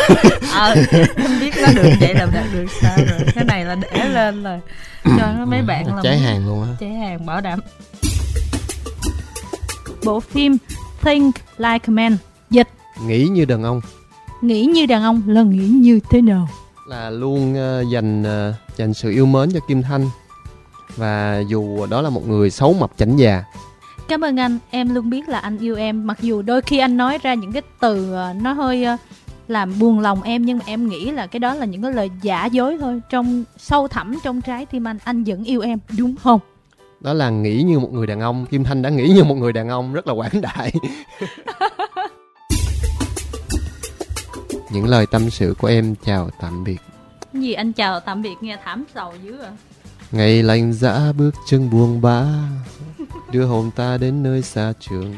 [0.55, 0.75] ờ
[1.17, 4.43] em biết nó được vậy là đạt được sao rồi cái này là để lên
[4.43, 4.61] rồi
[5.05, 6.69] cho nó mấy bạn là cháy hàng luôn á.
[6.81, 7.61] cháy hàng bảo đảm
[10.05, 10.57] bộ phim
[11.03, 12.17] Think Like a Man
[12.51, 12.69] dịch
[13.07, 13.81] Nghĩ như đàn ông
[14.43, 16.49] nghĩ như đàn ông là nghĩ như thế nào?
[16.87, 20.07] Là luôn ờ, dành ờ, dành sự yêu mến cho Kim Thanh.
[20.97, 23.45] Và dù đó là một người xấu mập chảnh già.
[24.09, 24.59] Cảm ơn anh.
[24.71, 26.07] Em luôn biết là anh yêu em.
[26.07, 28.97] Mặc dù đôi khi anh nói ra những cái từ ờ, nó hơi ờ,
[29.49, 32.11] làm buồn lòng em nhưng mà em nghĩ là cái đó là những cái lời
[32.23, 33.01] giả dối thôi.
[33.11, 36.41] Trong sâu thẳm trong trái tim anh anh vẫn yêu em đúng không?
[37.01, 38.47] Đó là nghĩ như một người đàn ông.
[38.47, 40.73] Kim Thanh đã nghĩ như một người đàn ông rất là quảng đại
[44.73, 46.79] những lời tâm sự của em chào tạm biệt.
[47.33, 49.51] Gì anh chào tạm biệt nghe thảm sầu dữ à?
[50.13, 52.25] Ngày lạnh dã bước chân buông bã
[53.31, 55.15] đưa hồn ta đến nơi xa trường.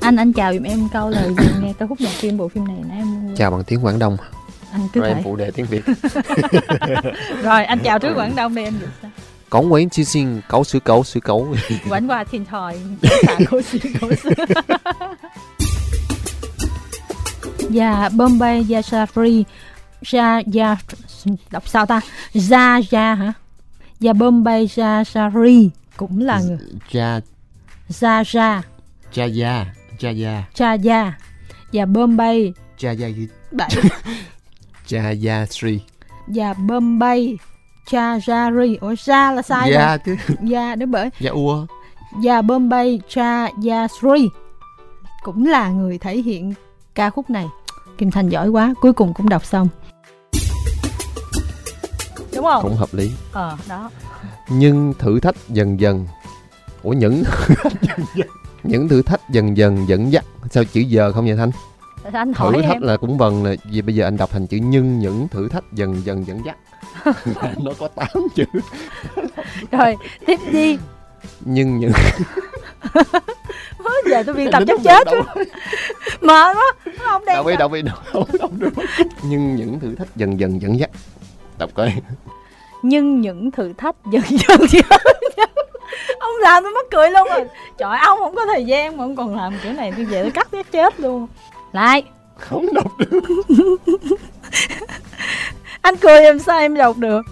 [0.00, 1.72] Anh anh chào giùm em câu lời gì nghe.
[1.78, 4.16] Ca khúc nhạc phim bộ phim này nãy em chào bằng tiếng Quảng Đông.
[4.72, 5.84] Anh cứ rồi em phụ đề tiếng việt.
[7.42, 9.10] Rồi anh chào trước quảng đông đi anh dịch sao?
[9.50, 11.54] Cổng quán chi xin cấu sứ cấu sứ cấu.
[11.88, 12.80] Quảng qua thiên thời
[13.26, 14.30] xả cố xí cố xí
[17.72, 19.44] Dạ, Bombay Yasari
[20.12, 20.76] Ja Ya
[21.50, 22.00] đọc sao ta?
[22.34, 23.32] Ja Ja hả?
[24.00, 26.58] Dạ Bombay Yasari cũng là người.
[26.92, 27.20] Cha
[28.00, 28.62] Ja Ja
[29.12, 29.66] cha gia
[29.98, 30.44] cha gia.
[30.54, 31.18] Cha Ya.
[31.72, 32.52] Dạ Bombay.
[32.78, 33.08] Cha gia
[33.50, 33.68] Bảy
[34.86, 35.80] cha gia sri.
[36.28, 37.38] Dạ Bombay
[37.90, 39.98] Chajari Ủa Sa là sai gia rồi.
[40.06, 40.16] chứ.
[40.42, 41.10] Dạ đúng bởi.
[41.20, 41.66] Gia ua.
[42.22, 44.28] Dạ Bombay Chajasri
[45.22, 46.52] Cũng là người thể hiện
[46.94, 47.46] ca khúc này
[47.98, 49.68] Kim Thanh giỏi quá Cuối cùng cũng đọc xong.
[52.34, 52.62] Đúng không?
[52.62, 53.10] cũng hợp lý.
[53.32, 53.90] Ờ đó.
[54.48, 56.06] Nhưng thử thách dần dần.
[56.82, 57.22] Ủa những
[58.62, 60.24] những thử thách dần dần dẫn dắt.
[60.50, 61.50] Sao chữ giờ không vậy thanh?
[62.12, 62.82] Anh hỏi thử thách em?
[62.82, 65.64] là cũng vần là vì bây giờ anh đọc thành chữ nhưng những thử thách
[65.72, 66.56] dần dần dẫn dắt.
[67.62, 68.44] Nó có 8 chữ.
[69.70, 70.78] Rồi tiếp đi.
[71.40, 71.92] Nhưng những
[73.78, 75.06] Mới giờ tôi biên tập chắc chết
[76.20, 78.72] Mệt quá Không biết đâu biết đâu đâu đâu được
[79.22, 80.90] nhưng những thử thách dần dần dẫn dắt.
[81.58, 81.92] Đọc coi.
[82.82, 85.00] Nhưng những thử thách dần dần dẫn
[86.18, 87.44] Ông làm tôi mắc cười luôn rồi.
[87.78, 90.30] Trời ông không có thời gian mà ông còn làm kiểu này Tôi về tôi
[90.30, 91.26] cắt nó chết luôn.
[91.72, 92.02] Lại.
[92.38, 93.20] Không đọc được.
[95.82, 97.22] Anh cười em sao em đọc được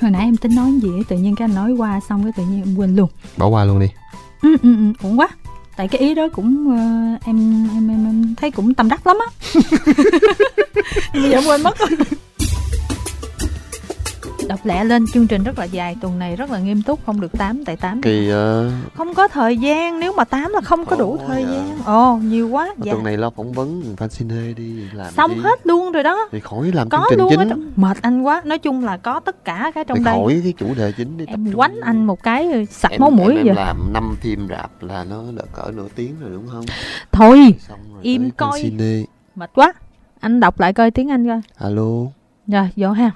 [0.00, 2.32] hồi nãy em tính nói gì ấy, tự nhiên cái anh nói qua xong cái
[2.36, 3.08] tự nhiên em quên luôn.
[3.36, 3.86] Bỏ qua luôn đi.
[4.42, 5.28] Ừ ừ ừ ổn quá.
[5.76, 6.76] Tại cái ý đó cũng ờ,
[7.24, 9.60] em, em em em thấy cũng tâm đắc lắm á.
[11.12, 11.88] Bây giờ quên mất rồi
[14.48, 17.20] đọc lẹ lên chương trình rất là dài tuần này rất là nghiêm túc không
[17.20, 20.86] được 8 tại 8 kỳ uh, không có thời gian nếu mà 8 là không
[20.86, 21.50] có đủ Ồ, thời dạ.
[21.52, 21.78] gian.
[21.84, 22.92] Ồ nhiều quá dạ.
[22.92, 25.40] tuần này lo phỏng vấn fan xin hê đi làm xong đi.
[25.40, 26.28] hết luôn rồi đó.
[26.32, 27.48] Thì khỏi làm có chương trình luôn chính.
[27.48, 27.72] trong...
[27.76, 30.14] mệt anh quá nói chung là có tất cả cái thì trong đây.
[30.14, 31.54] khỏi cái chủ đề chính đi tập em trung.
[31.54, 34.48] quánh anh một cái rồi sặc em, máu mũi em, em giờ làm năm phim
[34.48, 36.64] rạp là nó đã cỡ nửa tiếng rồi đúng không?
[37.12, 38.72] Thôi xong rồi Im coi.
[39.34, 39.72] Mệt quá.
[40.20, 41.40] Anh đọc lại coi tiếng anh coi.
[41.58, 41.90] Alo.
[42.46, 43.10] Rồi vô ha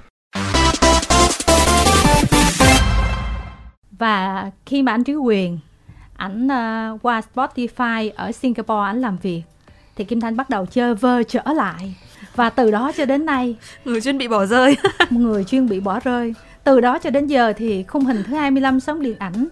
[4.00, 5.58] và khi mà anh Trí Quyền
[6.16, 9.42] ảnh ờ, qua Spotify ở Singapore ảnh làm việc
[9.96, 11.94] thì Kim Thanh bắt đầu chơi vơ trở lại.
[12.36, 14.76] Và từ đó cho đến nay người chuyên bị bỏ rơi.
[15.10, 16.34] người chuyên bị bỏ rơi.
[16.64, 19.46] Từ đó cho đến giờ thì khung hình thứ 25 sống điện ảnh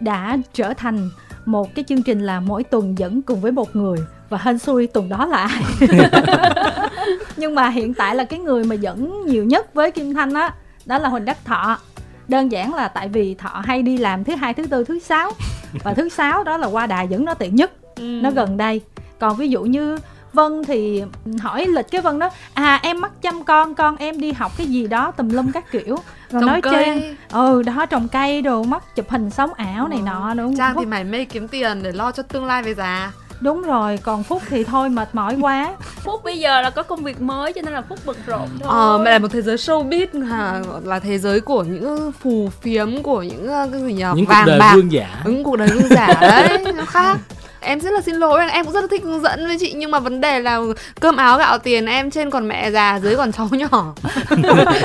[0.00, 1.10] đã trở thành
[1.46, 3.98] một cái chương trình là mỗi tuần dẫn cùng với một người.
[4.28, 5.62] Và hên xui tuần đó là ai.
[7.36, 10.54] Nhưng mà hiện tại là cái người mà dẫn nhiều nhất với Kim Thanh á
[10.86, 11.78] đó là Huỳnh Đắc Thọ
[12.28, 15.32] đơn giản là tại vì Thọ hay đi làm thứ hai thứ tư thứ sáu.
[15.84, 18.80] Và thứ sáu đó là qua đài dẫn nó tiện nhất nó gần đây.
[19.18, 19.98] Còn ví dụ như
[20.32, 21.02] Vân thì
[21.40, 24.66] hỏi lịch cái Vân đó à em mắc chăm con con em đi học cái
[24.66, 25.96] gì đó tùm lum các kiểu.
[26.30, 26.72] Rồi Trồng nói cây.
[26.72, 30.74] Trang ừ đó trồng cây đồ mắc chụp hình sống ảo này nọ đúng Trang
[30.78, 34.22] thì mải mê kiếm tiền để lo cho tương lai về già đúng rồi còn
[34.22, 35.74] Phúc thì thôi mệt mỏi quá.
[35.80, 38.68] Phúc bây giờ là có công việc mới cho nên là Phúc bận rộn thôi.
[38.72, 43.02] Ờ, mà là một thế giới showbiz là, là thế giới của những phù phiếm
[43.02, 44.72] của những ờ, cái gì nhỉ những cuộc vàng đời bạc.
[44.74, 45.20] vương giả.
[45.24, 47.18] Ứng cuộc đời gương giả đấy nó khác
[47.66, 49.72] em rất là xin lỗi, em cũng rất là thích hướng dẫn với chị.
[49.76, 50.60] Nhưng mà vấn đề là
[51.00, 53.94] cơm áo gạo tiền em trên còn mẹ già, dưới còn cháu nhỏ.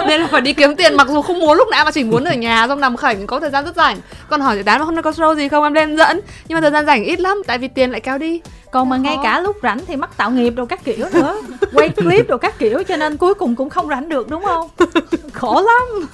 [0.08, 0.98] Nên là phải đi kiếm tiền.
[0.98, 3.40] Mặc dù không muốn, lúc nào mà chỉ muốn ở nhà, xong nằm khảnh có
[3.40, 3.98] thời gian rất rảnh.
[4.30, 5.64] Còn hỏi chị đán mà hôm nay có show gì không?
[5.64, 6.22] Em lên dẫn.
[6.48, 8.42] Nhưng mà thời gian rảnh ít lắm, tại vì tiền lại cao đi
[8.72, 9.02] còn mà Khó.
[9.02, 11.42] ngay cả lúc rảnh thì mắc tạo nghiệp đồ các kiểu nữa.
[11.74, 14.70] Quay clip đồ các kiểu cho nên cuối cùng cũng không rảnh được đúng không?
[15.34, 16.10] Khổ lắm.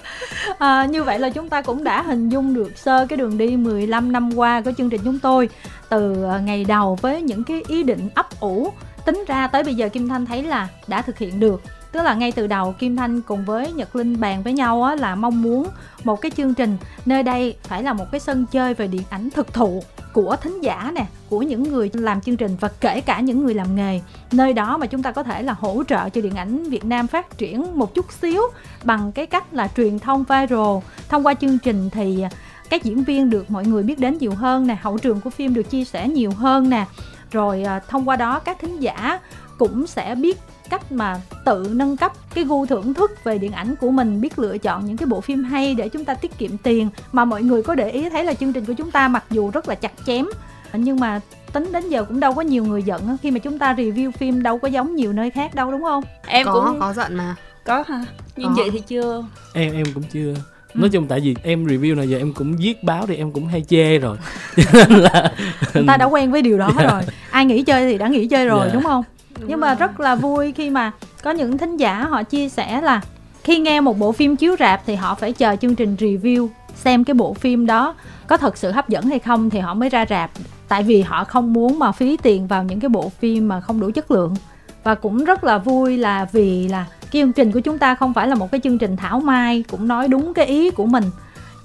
[0.59, 3.57] À, như vậy là chúng ta cũng đã hình dung được sơ cái đường đi
[3.57, 5.49] 15 năm qua của chương trình chúng tôi.
[5.89, 8.71] Từ à, ngày đầu với những cái ý định ấp ủ
[9.05, 11.61] tính ra tới bây giờ Kim Thanh thấy là đã thực hiện được
[11.97, 14.95] tức là ngay từ đầu Kim Thanh cùng với Nhật Linh bàn với nhau á,
[14.95, 15.67] là mong muốn
[16.03, 19.29] một cái chương trình nơi đây phải là một cái sân chơi về điện ảnh
[19.29, 19.83] thực thụ
[20.13, 23.53] của thính giả nè của những người làm chương trình và kể cả những người
[23.53, 24.01] làm nghề.
[24.31, 27.07] Nơi đó mà chúng ta có thể là hỗ trợ cho điện ảnh Việt Nam
[27.07, 28.41] phát triển một chút xíu
[28.83, 30.77] bằng cái cách là truyền thông viral.
[31.09, 32.25] Thông qua chương trình thì
[32.69, 35.53] các diễn viên được mọi người biết đến nhiều hơn nè hậu trường của phim
[35.53, 36.85] được chia sẻ nhiều hơn nè.
[37.31, 39.19] Rồi à, thông qua đó các thính giả
[39.57, 40.37] cũng sẽ biết
[40.69, 44.39] cách mà tự nâng cấp cái gu thưởng thức về điện ảnh của mình biết
[44.39, 46.89] lựa chọn những cái bộ phim hay để chúng ta tiết kiệm tiền.
[47.11, 49.49] Mà mọi người có để ý thấy là chương trình của chúng ta mặc dù
[49.51, 50.25] rất là chặt chém
[50.73, 51.19] nhưng mà
[51.53, 54.43] tính đến giờ cũng đâu có nhiều người giận khi mà chúng ta review phim
[54.43, 56.03] đâu có giống nhiều nơi khác đâu đúng không?
[56.25, 57.35] Em có cũng có giận mà.
[57.63, 58.05] Có hả?
[58.35, 58.53] Nhưng Có.
[58.57, 59.25] vậy thì chưa?
[59.53, 60.33] Em em cũng chưa.
[60.73, 63.47] Nói chung tại vì em review này giờ em cũng viết báo thì em cũng
[63.47, 64.17] hay chê rồi.
[64.55, 65.31] Cho nên là
[65.73, 67.01] người ta đã quen với điều đó rồi.
[67.31, 68.73] Ai nghỉ chơi thì đã nghỉ chơi rồi Dạ.
[68.73, 69.03] đúng không
[69.47, 70.91] nhưng mà rất là vui khi mà
[71.23, 73.01] có những thính giả họ chia sẻ là
[73.43, 77.03] khi nghe một bộ phim chiếu rạp thì họ phải chờ chương trình review xem
[77.03, 77.95] cái bộ phim đó
[78.27, 80.31] có thật sự hấp dẫn hay không thì họ mới ra rạp.
[80.67, 83.79] Tại vì họ không muốn mà phí tiền vào những cái bộ phim mà không
[83.79, 84.35] đủ chất lượng.
[84.83, 88.13] Và cũng rất là vui là vì là cái chương trình của chúng ta không
[88.13, 91.03] phải là một cái chương trình thảo mai cũng nói đúng cái ý của mình.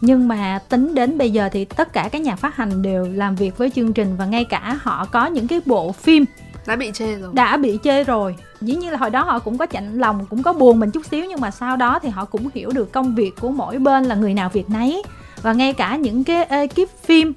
[0.01, 3.35] Nhưng mà tính đến bây giờ thì tất cả các nhà phát hành đều làm
[3.35, 6.25] việc với chương trình và ngay cả họ có những cái bộ phim
[6.67, 7.31] đã bị chê rồi.
[7.35, 8.37] Đã bị chê rồi.
[8.61, 11.07] Dĩ nhiên là hồi đó họ cũng có chạnh lòng cũng có buồn mình chút
[11.07, 14.05] xíu nhưng mà sau đó thì họ cũng hiểu được công việc của mỗi bên
[14.05, 15.03] là người nào việc nấy.
[15.43, 17.33] Và ngay cả những cái ekip phim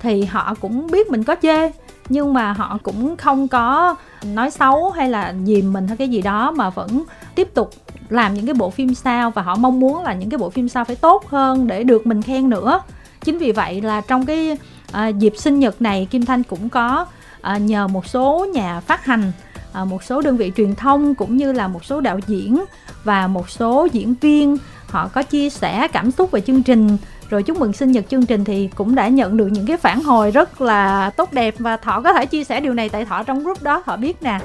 [0.00, 1.70] thì họ cũng biết mình có chê
[2.08, 6.22] nhưng mà họ cũng không có nói xấu hay là dìm mình hay cái gì
[6.22, 7.70] đó mà vẫn tiếp tục
[8.08, 9.30] làm những cái bộ phim sau.
[9.30, 12.06] Và họ mong muốn là những cái bộ phim sau phải tốt hơn để được
[12.06, 12.80] mình khen nữa.
[13.20, 14.58] Chính vì vậy là trong cái
[14.92, 17.06] à, dịp sinh nhật này kim thanh cũng có
[17.42, 19.32] à, nhờ một số nhà phát hành
[19.72, 22.64] à, một số đơn vị truyền thông cũng như là một số đạo diễn
[23.04, 26.96] và một số diễn viên họ có chia sẻ cảm xúc về chương trình.
[27.30, 30.02] Rồi chúc mừng sinh nhật chương trình thì cũng đã nhận được những cái phản
[30.02, 33.22] hồi rất là tốt đẹp và thọ có thể chia sẻ điều này tại thọ
[33.22, 34.40] trong group đó thọ biết nè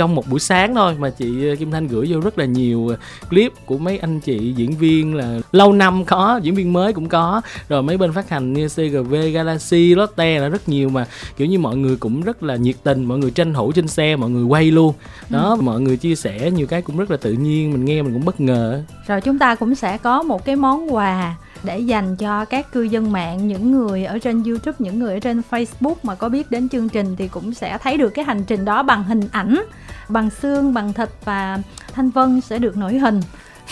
[0.00, 2.88] trong một buổi sáng thôi mà chị ờ, Kim Thanh gửi vô rất là nhiều
[2.88, 2.96] ờ,
[3.30, 7.08] clip của mấy anh chị diễn viên là lâu năm có diễn viên mới cũng
[7.08, 7.40] có.
[7.68, 11.58] Rồi mấy bên phát hành như CGV Galaxy Lotte là rất nhiều mà kiểu như
[11.58, 14.44] mọi người cũng rất là nhiệt tình mọi người tranh thủ trên xe mọi người
[14.44, 14.94] quay luôn.
[15.28, 15.62] Đó ừ.
[15.62, 18.24] mọi người chia sẻ nhiều cái cũng rất là tự nhiên mình nghe mình cũng
[18.24, 18.82] bất ngờ.
[19.06, 22.82] Rồi chúng ta cũng sẽ có một cái món quà để dành cho các cư
[22.82, 26.50] dân mạng những người ở trên youtube những người ở trên facebook mà có biết
[26.50, 29.62] đến chương trình thì cũng sẽ thấy được cái hành trình đó bằng hình ảnh
[30.08, 31.58] bằng xương bằng thịt và
[31.94, 33.20] thanh vân sẽ được nổi hình.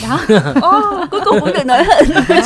[0.03, 0.21] Đó.
[0.69, 2.09] Oh, cuối cùng cũng được nổi hình.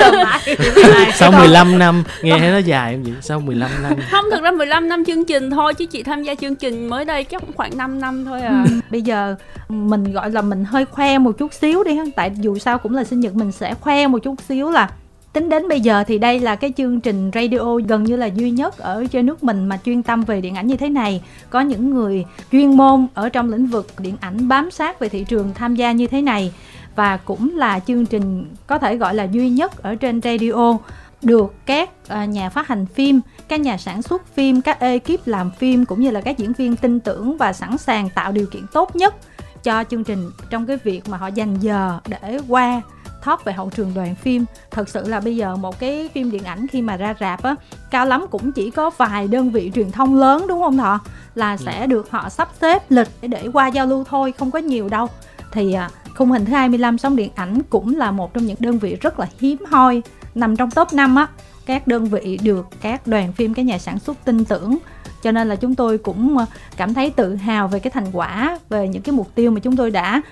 [1.15, 3.93] Sau 15 năm nghe thấy nó dài không vậy sau 15 năm.
[4.11, 7.05] Không thực ra 15 năm chương trình thôi chứ chị tham gia chương trình mới
[7.05, 8.65] đây chắc cũng khoảng 5 năm thôi à.
[8.69, 8.75] Ừ.
[8.91, 9.37] bây giờ
[9.69, 13.05] mình gọi là mình hơi khoe một chút xíu đi tại dù sao cũng là
[13.05, 14.89] sinh nhật mình sẽ khoe một chút xíu là
[15.33, 18.51] tính đến bây giờ thì đây là cái chương trình radio gần như là duy
[18.51, 21.23] nhất ở trên nước mình mà chuyên tâm về điện ảnh như thế này.
[21.51, 25.25] Có những người chuyên môn ở trong lĩnh vực điện ảnh bám sát về thị
[25.29, 26.53] trường tham gia như thế này.
[26.97, 30.79] Và cũng là chương trình có thể gọi là duy nhất ở trên radio
[31.23, 35.51] được các à, nhà phát hành phim, các nhà sản xuất phim, các ekip làm
[35.51, 38.62] phim cũng như là các diễn viên tin tưởng và sẵn sàng tạo điều kiện
[38.73, 39.14] tốt nhất
[39.62, 42.83] cho chương trình trong cái việc mà họ dành giờ để qua
[43.27, 44.45] top về hậu trường đoàn phim.
[44.71, 47.55] Thật sự là bây giờ một cái phim điện ảnh khi mà ra rạp á
[47.91, 51.01] cao lắm cũng chỉ có vài đơn vị truyền thông lớn đúng không thọ?
[51.35, 51.87] Là sẽ ừ.
[51.87, 55.07] được họ sắp xếp lịch để để qua giao lưu thôi không có nhiều đâu.
[55.53, 58.79] Thì à, khung hình thứ 25 sóng điện ảnh cũng là một trong những đơn
[58.79, 60.03] vị rất là hiếm hoi
[60.35, 61.27] nằm trong top 5 á.
[61.67, 64.79] Các đơn vị được các đoàn phim các nhà sản xuất tin tưởng.
[65.23, 68.59] Cho nên là chúng tôi cũng à, cảm thấy tự hào về cái thành quả
[68.69, 70.23] về những cái mục tiêu mà chúng tôi đã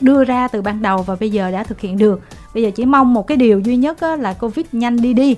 [0.00, 2.20] đưa ra từ ban đầu và bây giờ đã thực hiện được
[2.54, 5.36] bây giờ chỉ mong một cái điều duy nhất là covid nhanh đi đi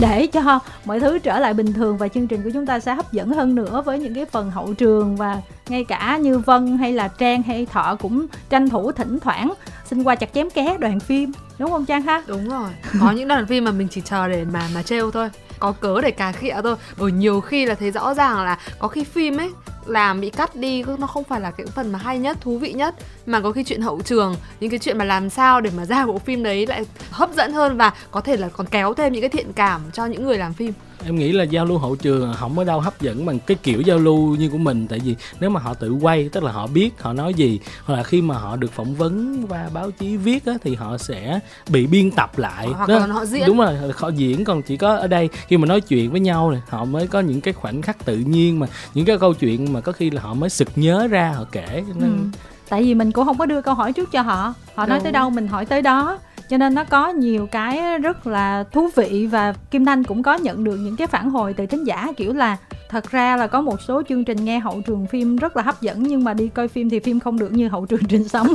[0.00, 2.94] để cho mọi thứ trở lại bình thường và chương trình của chúng ta sẽ
[2.94, 6.78] hấp dẫn hơn nữa với những cái phần hậu trường và ngay cả như Vân
[6.78, 9.52] hay là Trang hay Thọ cũng tranh thủ thỉnh thoảng
[9.84, 12.22] xin qua chặt chém ké đoàn phim đúng không Trang ha?
[12.26, 12.70] Đúng rồi.
[13.00, 16.00] Có những đoàn phim mà mình chỉ chờ để mà mà trêu thôi có cớ
[16.00, 16.76] để cà khịa thôi.
[16.98, 19.50] Bởi nhiều khi là thấy rõ ràng là có khi phim ấy
[19.86, 22.72] làm bị cắt đi, nó không phải là cái phần mà hay nhất, thú vị
[22.72, 22.94] nhất,
[23.26, 26.06] mà có khi chuyện hậu trường, những cái chuyện mà làm sao để mà ra
[26.06, 29.22] bộ phim đấy lại hấp dẫn hơn và có thể là còn kéo thêm những
[29.22, 30.72] cái thiện cảm cho những người làm phim
[31.04, 33.80] em nghĩ là giao lưu hậu trường không có đâu hấp dẫn bằng cái kiểu
[33.80, 34.86] giao lưu như của mình.
[34.88, 37.96] Tại vì nếu mà họ tự quay tức là họ biết họ nói gì hoặc
[37.96, 41.40] là khi mà họ được phỏng vấn và báo chí viết á, thì họ sẽ
[41.68, 42.66] bị biên tập lại.
[42.66, 42.98] Hoặc đó.
[42.98, 43.46] họ diễn.
[43.46, 45.28] Đúng rồi họ diễn còn chỉ có ở đây.
[45.48, 48.16] Khi mà nói chuyện với nhau này họ mới có những cái khoảnh khắc tự
[48.16, 51.32] nhiên mà những cái câu chuyện mà có khi là họ mới sực nhớ ra
[51.36, 51.84] họ kể.
[51.94, 52.38] Nên ừ.
[52.68, 54.54] tại vì mình cũng không có đưa câu hỏi trước cho họ.
[54.74, 56.18] Họ nói tới đâu mình hỏi tới đó
[56.50, 60.34] cho nên nó có nhiều cái rất là thú vị và kim thanh cũng có
[60.34, 62.56] nhận được những cái phản hồi từ thính giả kiểu là
[62.88, 65.80] thật ra là có một số chương trình nghe hậu trường phim rất là hấp
[65.80, 68.54] dẫn nhưng mà đi coi phim thì phim không được như hậu trường trên sóng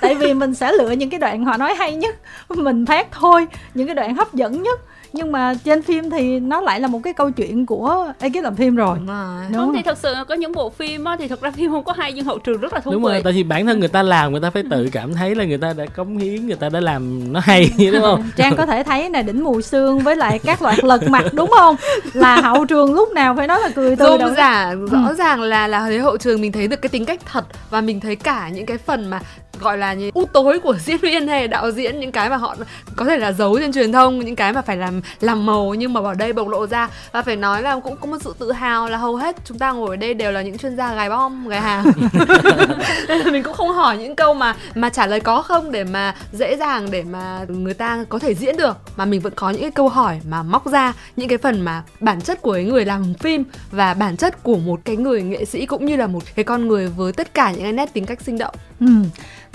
[0.00, 2.16] tại vì mình sẽ lựa những cái đoạn họ nói hay nhất
[2.48, 4.80] mình phát thôi những cái đoạn hấp dẫn nhất
[5.16, 8.56] nhưng mà trên phim thì nó lại là một cái câu chuyện của ekip làm
[8.56, 8.98] phim rồi.
[8.98, 9.44] Đúng, rồi.
[9.48, 11.84] đúng không thì thật sự có những bộ phim á thì thật ra phim không
[11.84, 13.08] có hay nhưng hậu trường rất là thú đúng vị.
[13.08, 15.44] rồi tại vì bản thân người ta làm người ta phải tự cảm thấy là
[15.44, 18.30] người ta đã cống hiến người ta đã làm nó hay đúng không?
[18.36, 21.50] Trang có thể thấy là đỉnh mùi xương với lại các loạt lật mặt đúng
[21.58, 21.76] không?
[22.12, 25.14] Là hậu trường lúc nào phải nói là cười tươi đâu giả rõ ừ.
[25.14, 28.00] ràng là là thấy hậu trường mình thấy được cái tính cách thật và mình
[28.00, 29.20] thấy cả những cái phần mà
[29.60, 32.56] gọi là như u tối của diễn viên hay đạo diễn những cái mà họ
[32.96, 35.92] có thể là giấu trên truyền thông những cái mà phải làm làm màu nhưng
[35.92, 36.88] mà vào đây bộc lộ ra.
[37.12, 39.72] Và phải nói là cũng có một sự tự hào là hầu hết chúng ta
[39.72, 41.84] ngồi ở đây đều là những chuyên gia gài bom gài hàng
[43.08, 45.84] nên là mình cũng không hỏi những câu mà mà trả lời có không để
[45.84, 48.76] mà dễ dàng để mà người ta có thể diễn được.
[48.96, 51.82] Mà mình vẫn có những cái câu hỏi mà móc ra những cái phần mà
[52.00, 55.44] bản chất của cái người làm phim và bản chất của một cái người nghệ
[55.44, 58.06] sĩ cũng như là một cái con người với tất cả những cái nét tính
[58.06, 58.54] cách sinh động.
[58.80, 58.86] Ừ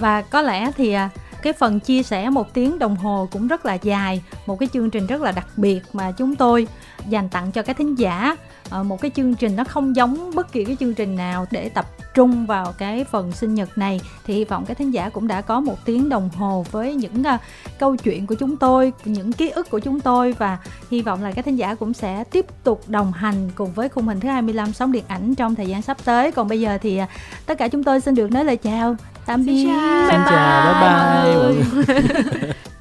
[0.01, 1.09] và có lẽ thì à,
[1.41, 4.89] cái phần chia sẻ một tiếng đồng hồ cũng rất là dài một cái chương
[4.89, 6.67] trình rất là đặc biệt mà chúng tôi
[7.07, 8.35] dành tặng cho các thính giả.
[8.69, 11.69] Ờ, một cái chương trình nó không giống bất kỳ cái chương trình nào để
[11.69, 14.01] tập trung vào cái phần sinh nhật này.
[14.25, 17.21] Thì hy vọng các thính giả cũng đã có một tiếng đồng hồ với những
[17.21, 17.41] uh,
[17.79, 20.33] câu chuyện của chúng tôi những ký ức của chúng tôi.
[20.33, 20.57] Và
[20.91, 24.07] hy vọng là các thính giả cũng sẽ tiếp tục đồng hành cùng với khung
[24.07, 26.31] hình thứ 25 sóng điện ảnh trong thời gian sắp tới.
[26.31, 27.07] Còn bây giờ thì uh,
[27.45, 28.95] tất cả chúng tôi xin được nói lời chào
[29.25, 29.63] tạm biệt.
[29.63, 30.09] Xin chào.
[30.11, 31.53] xin chào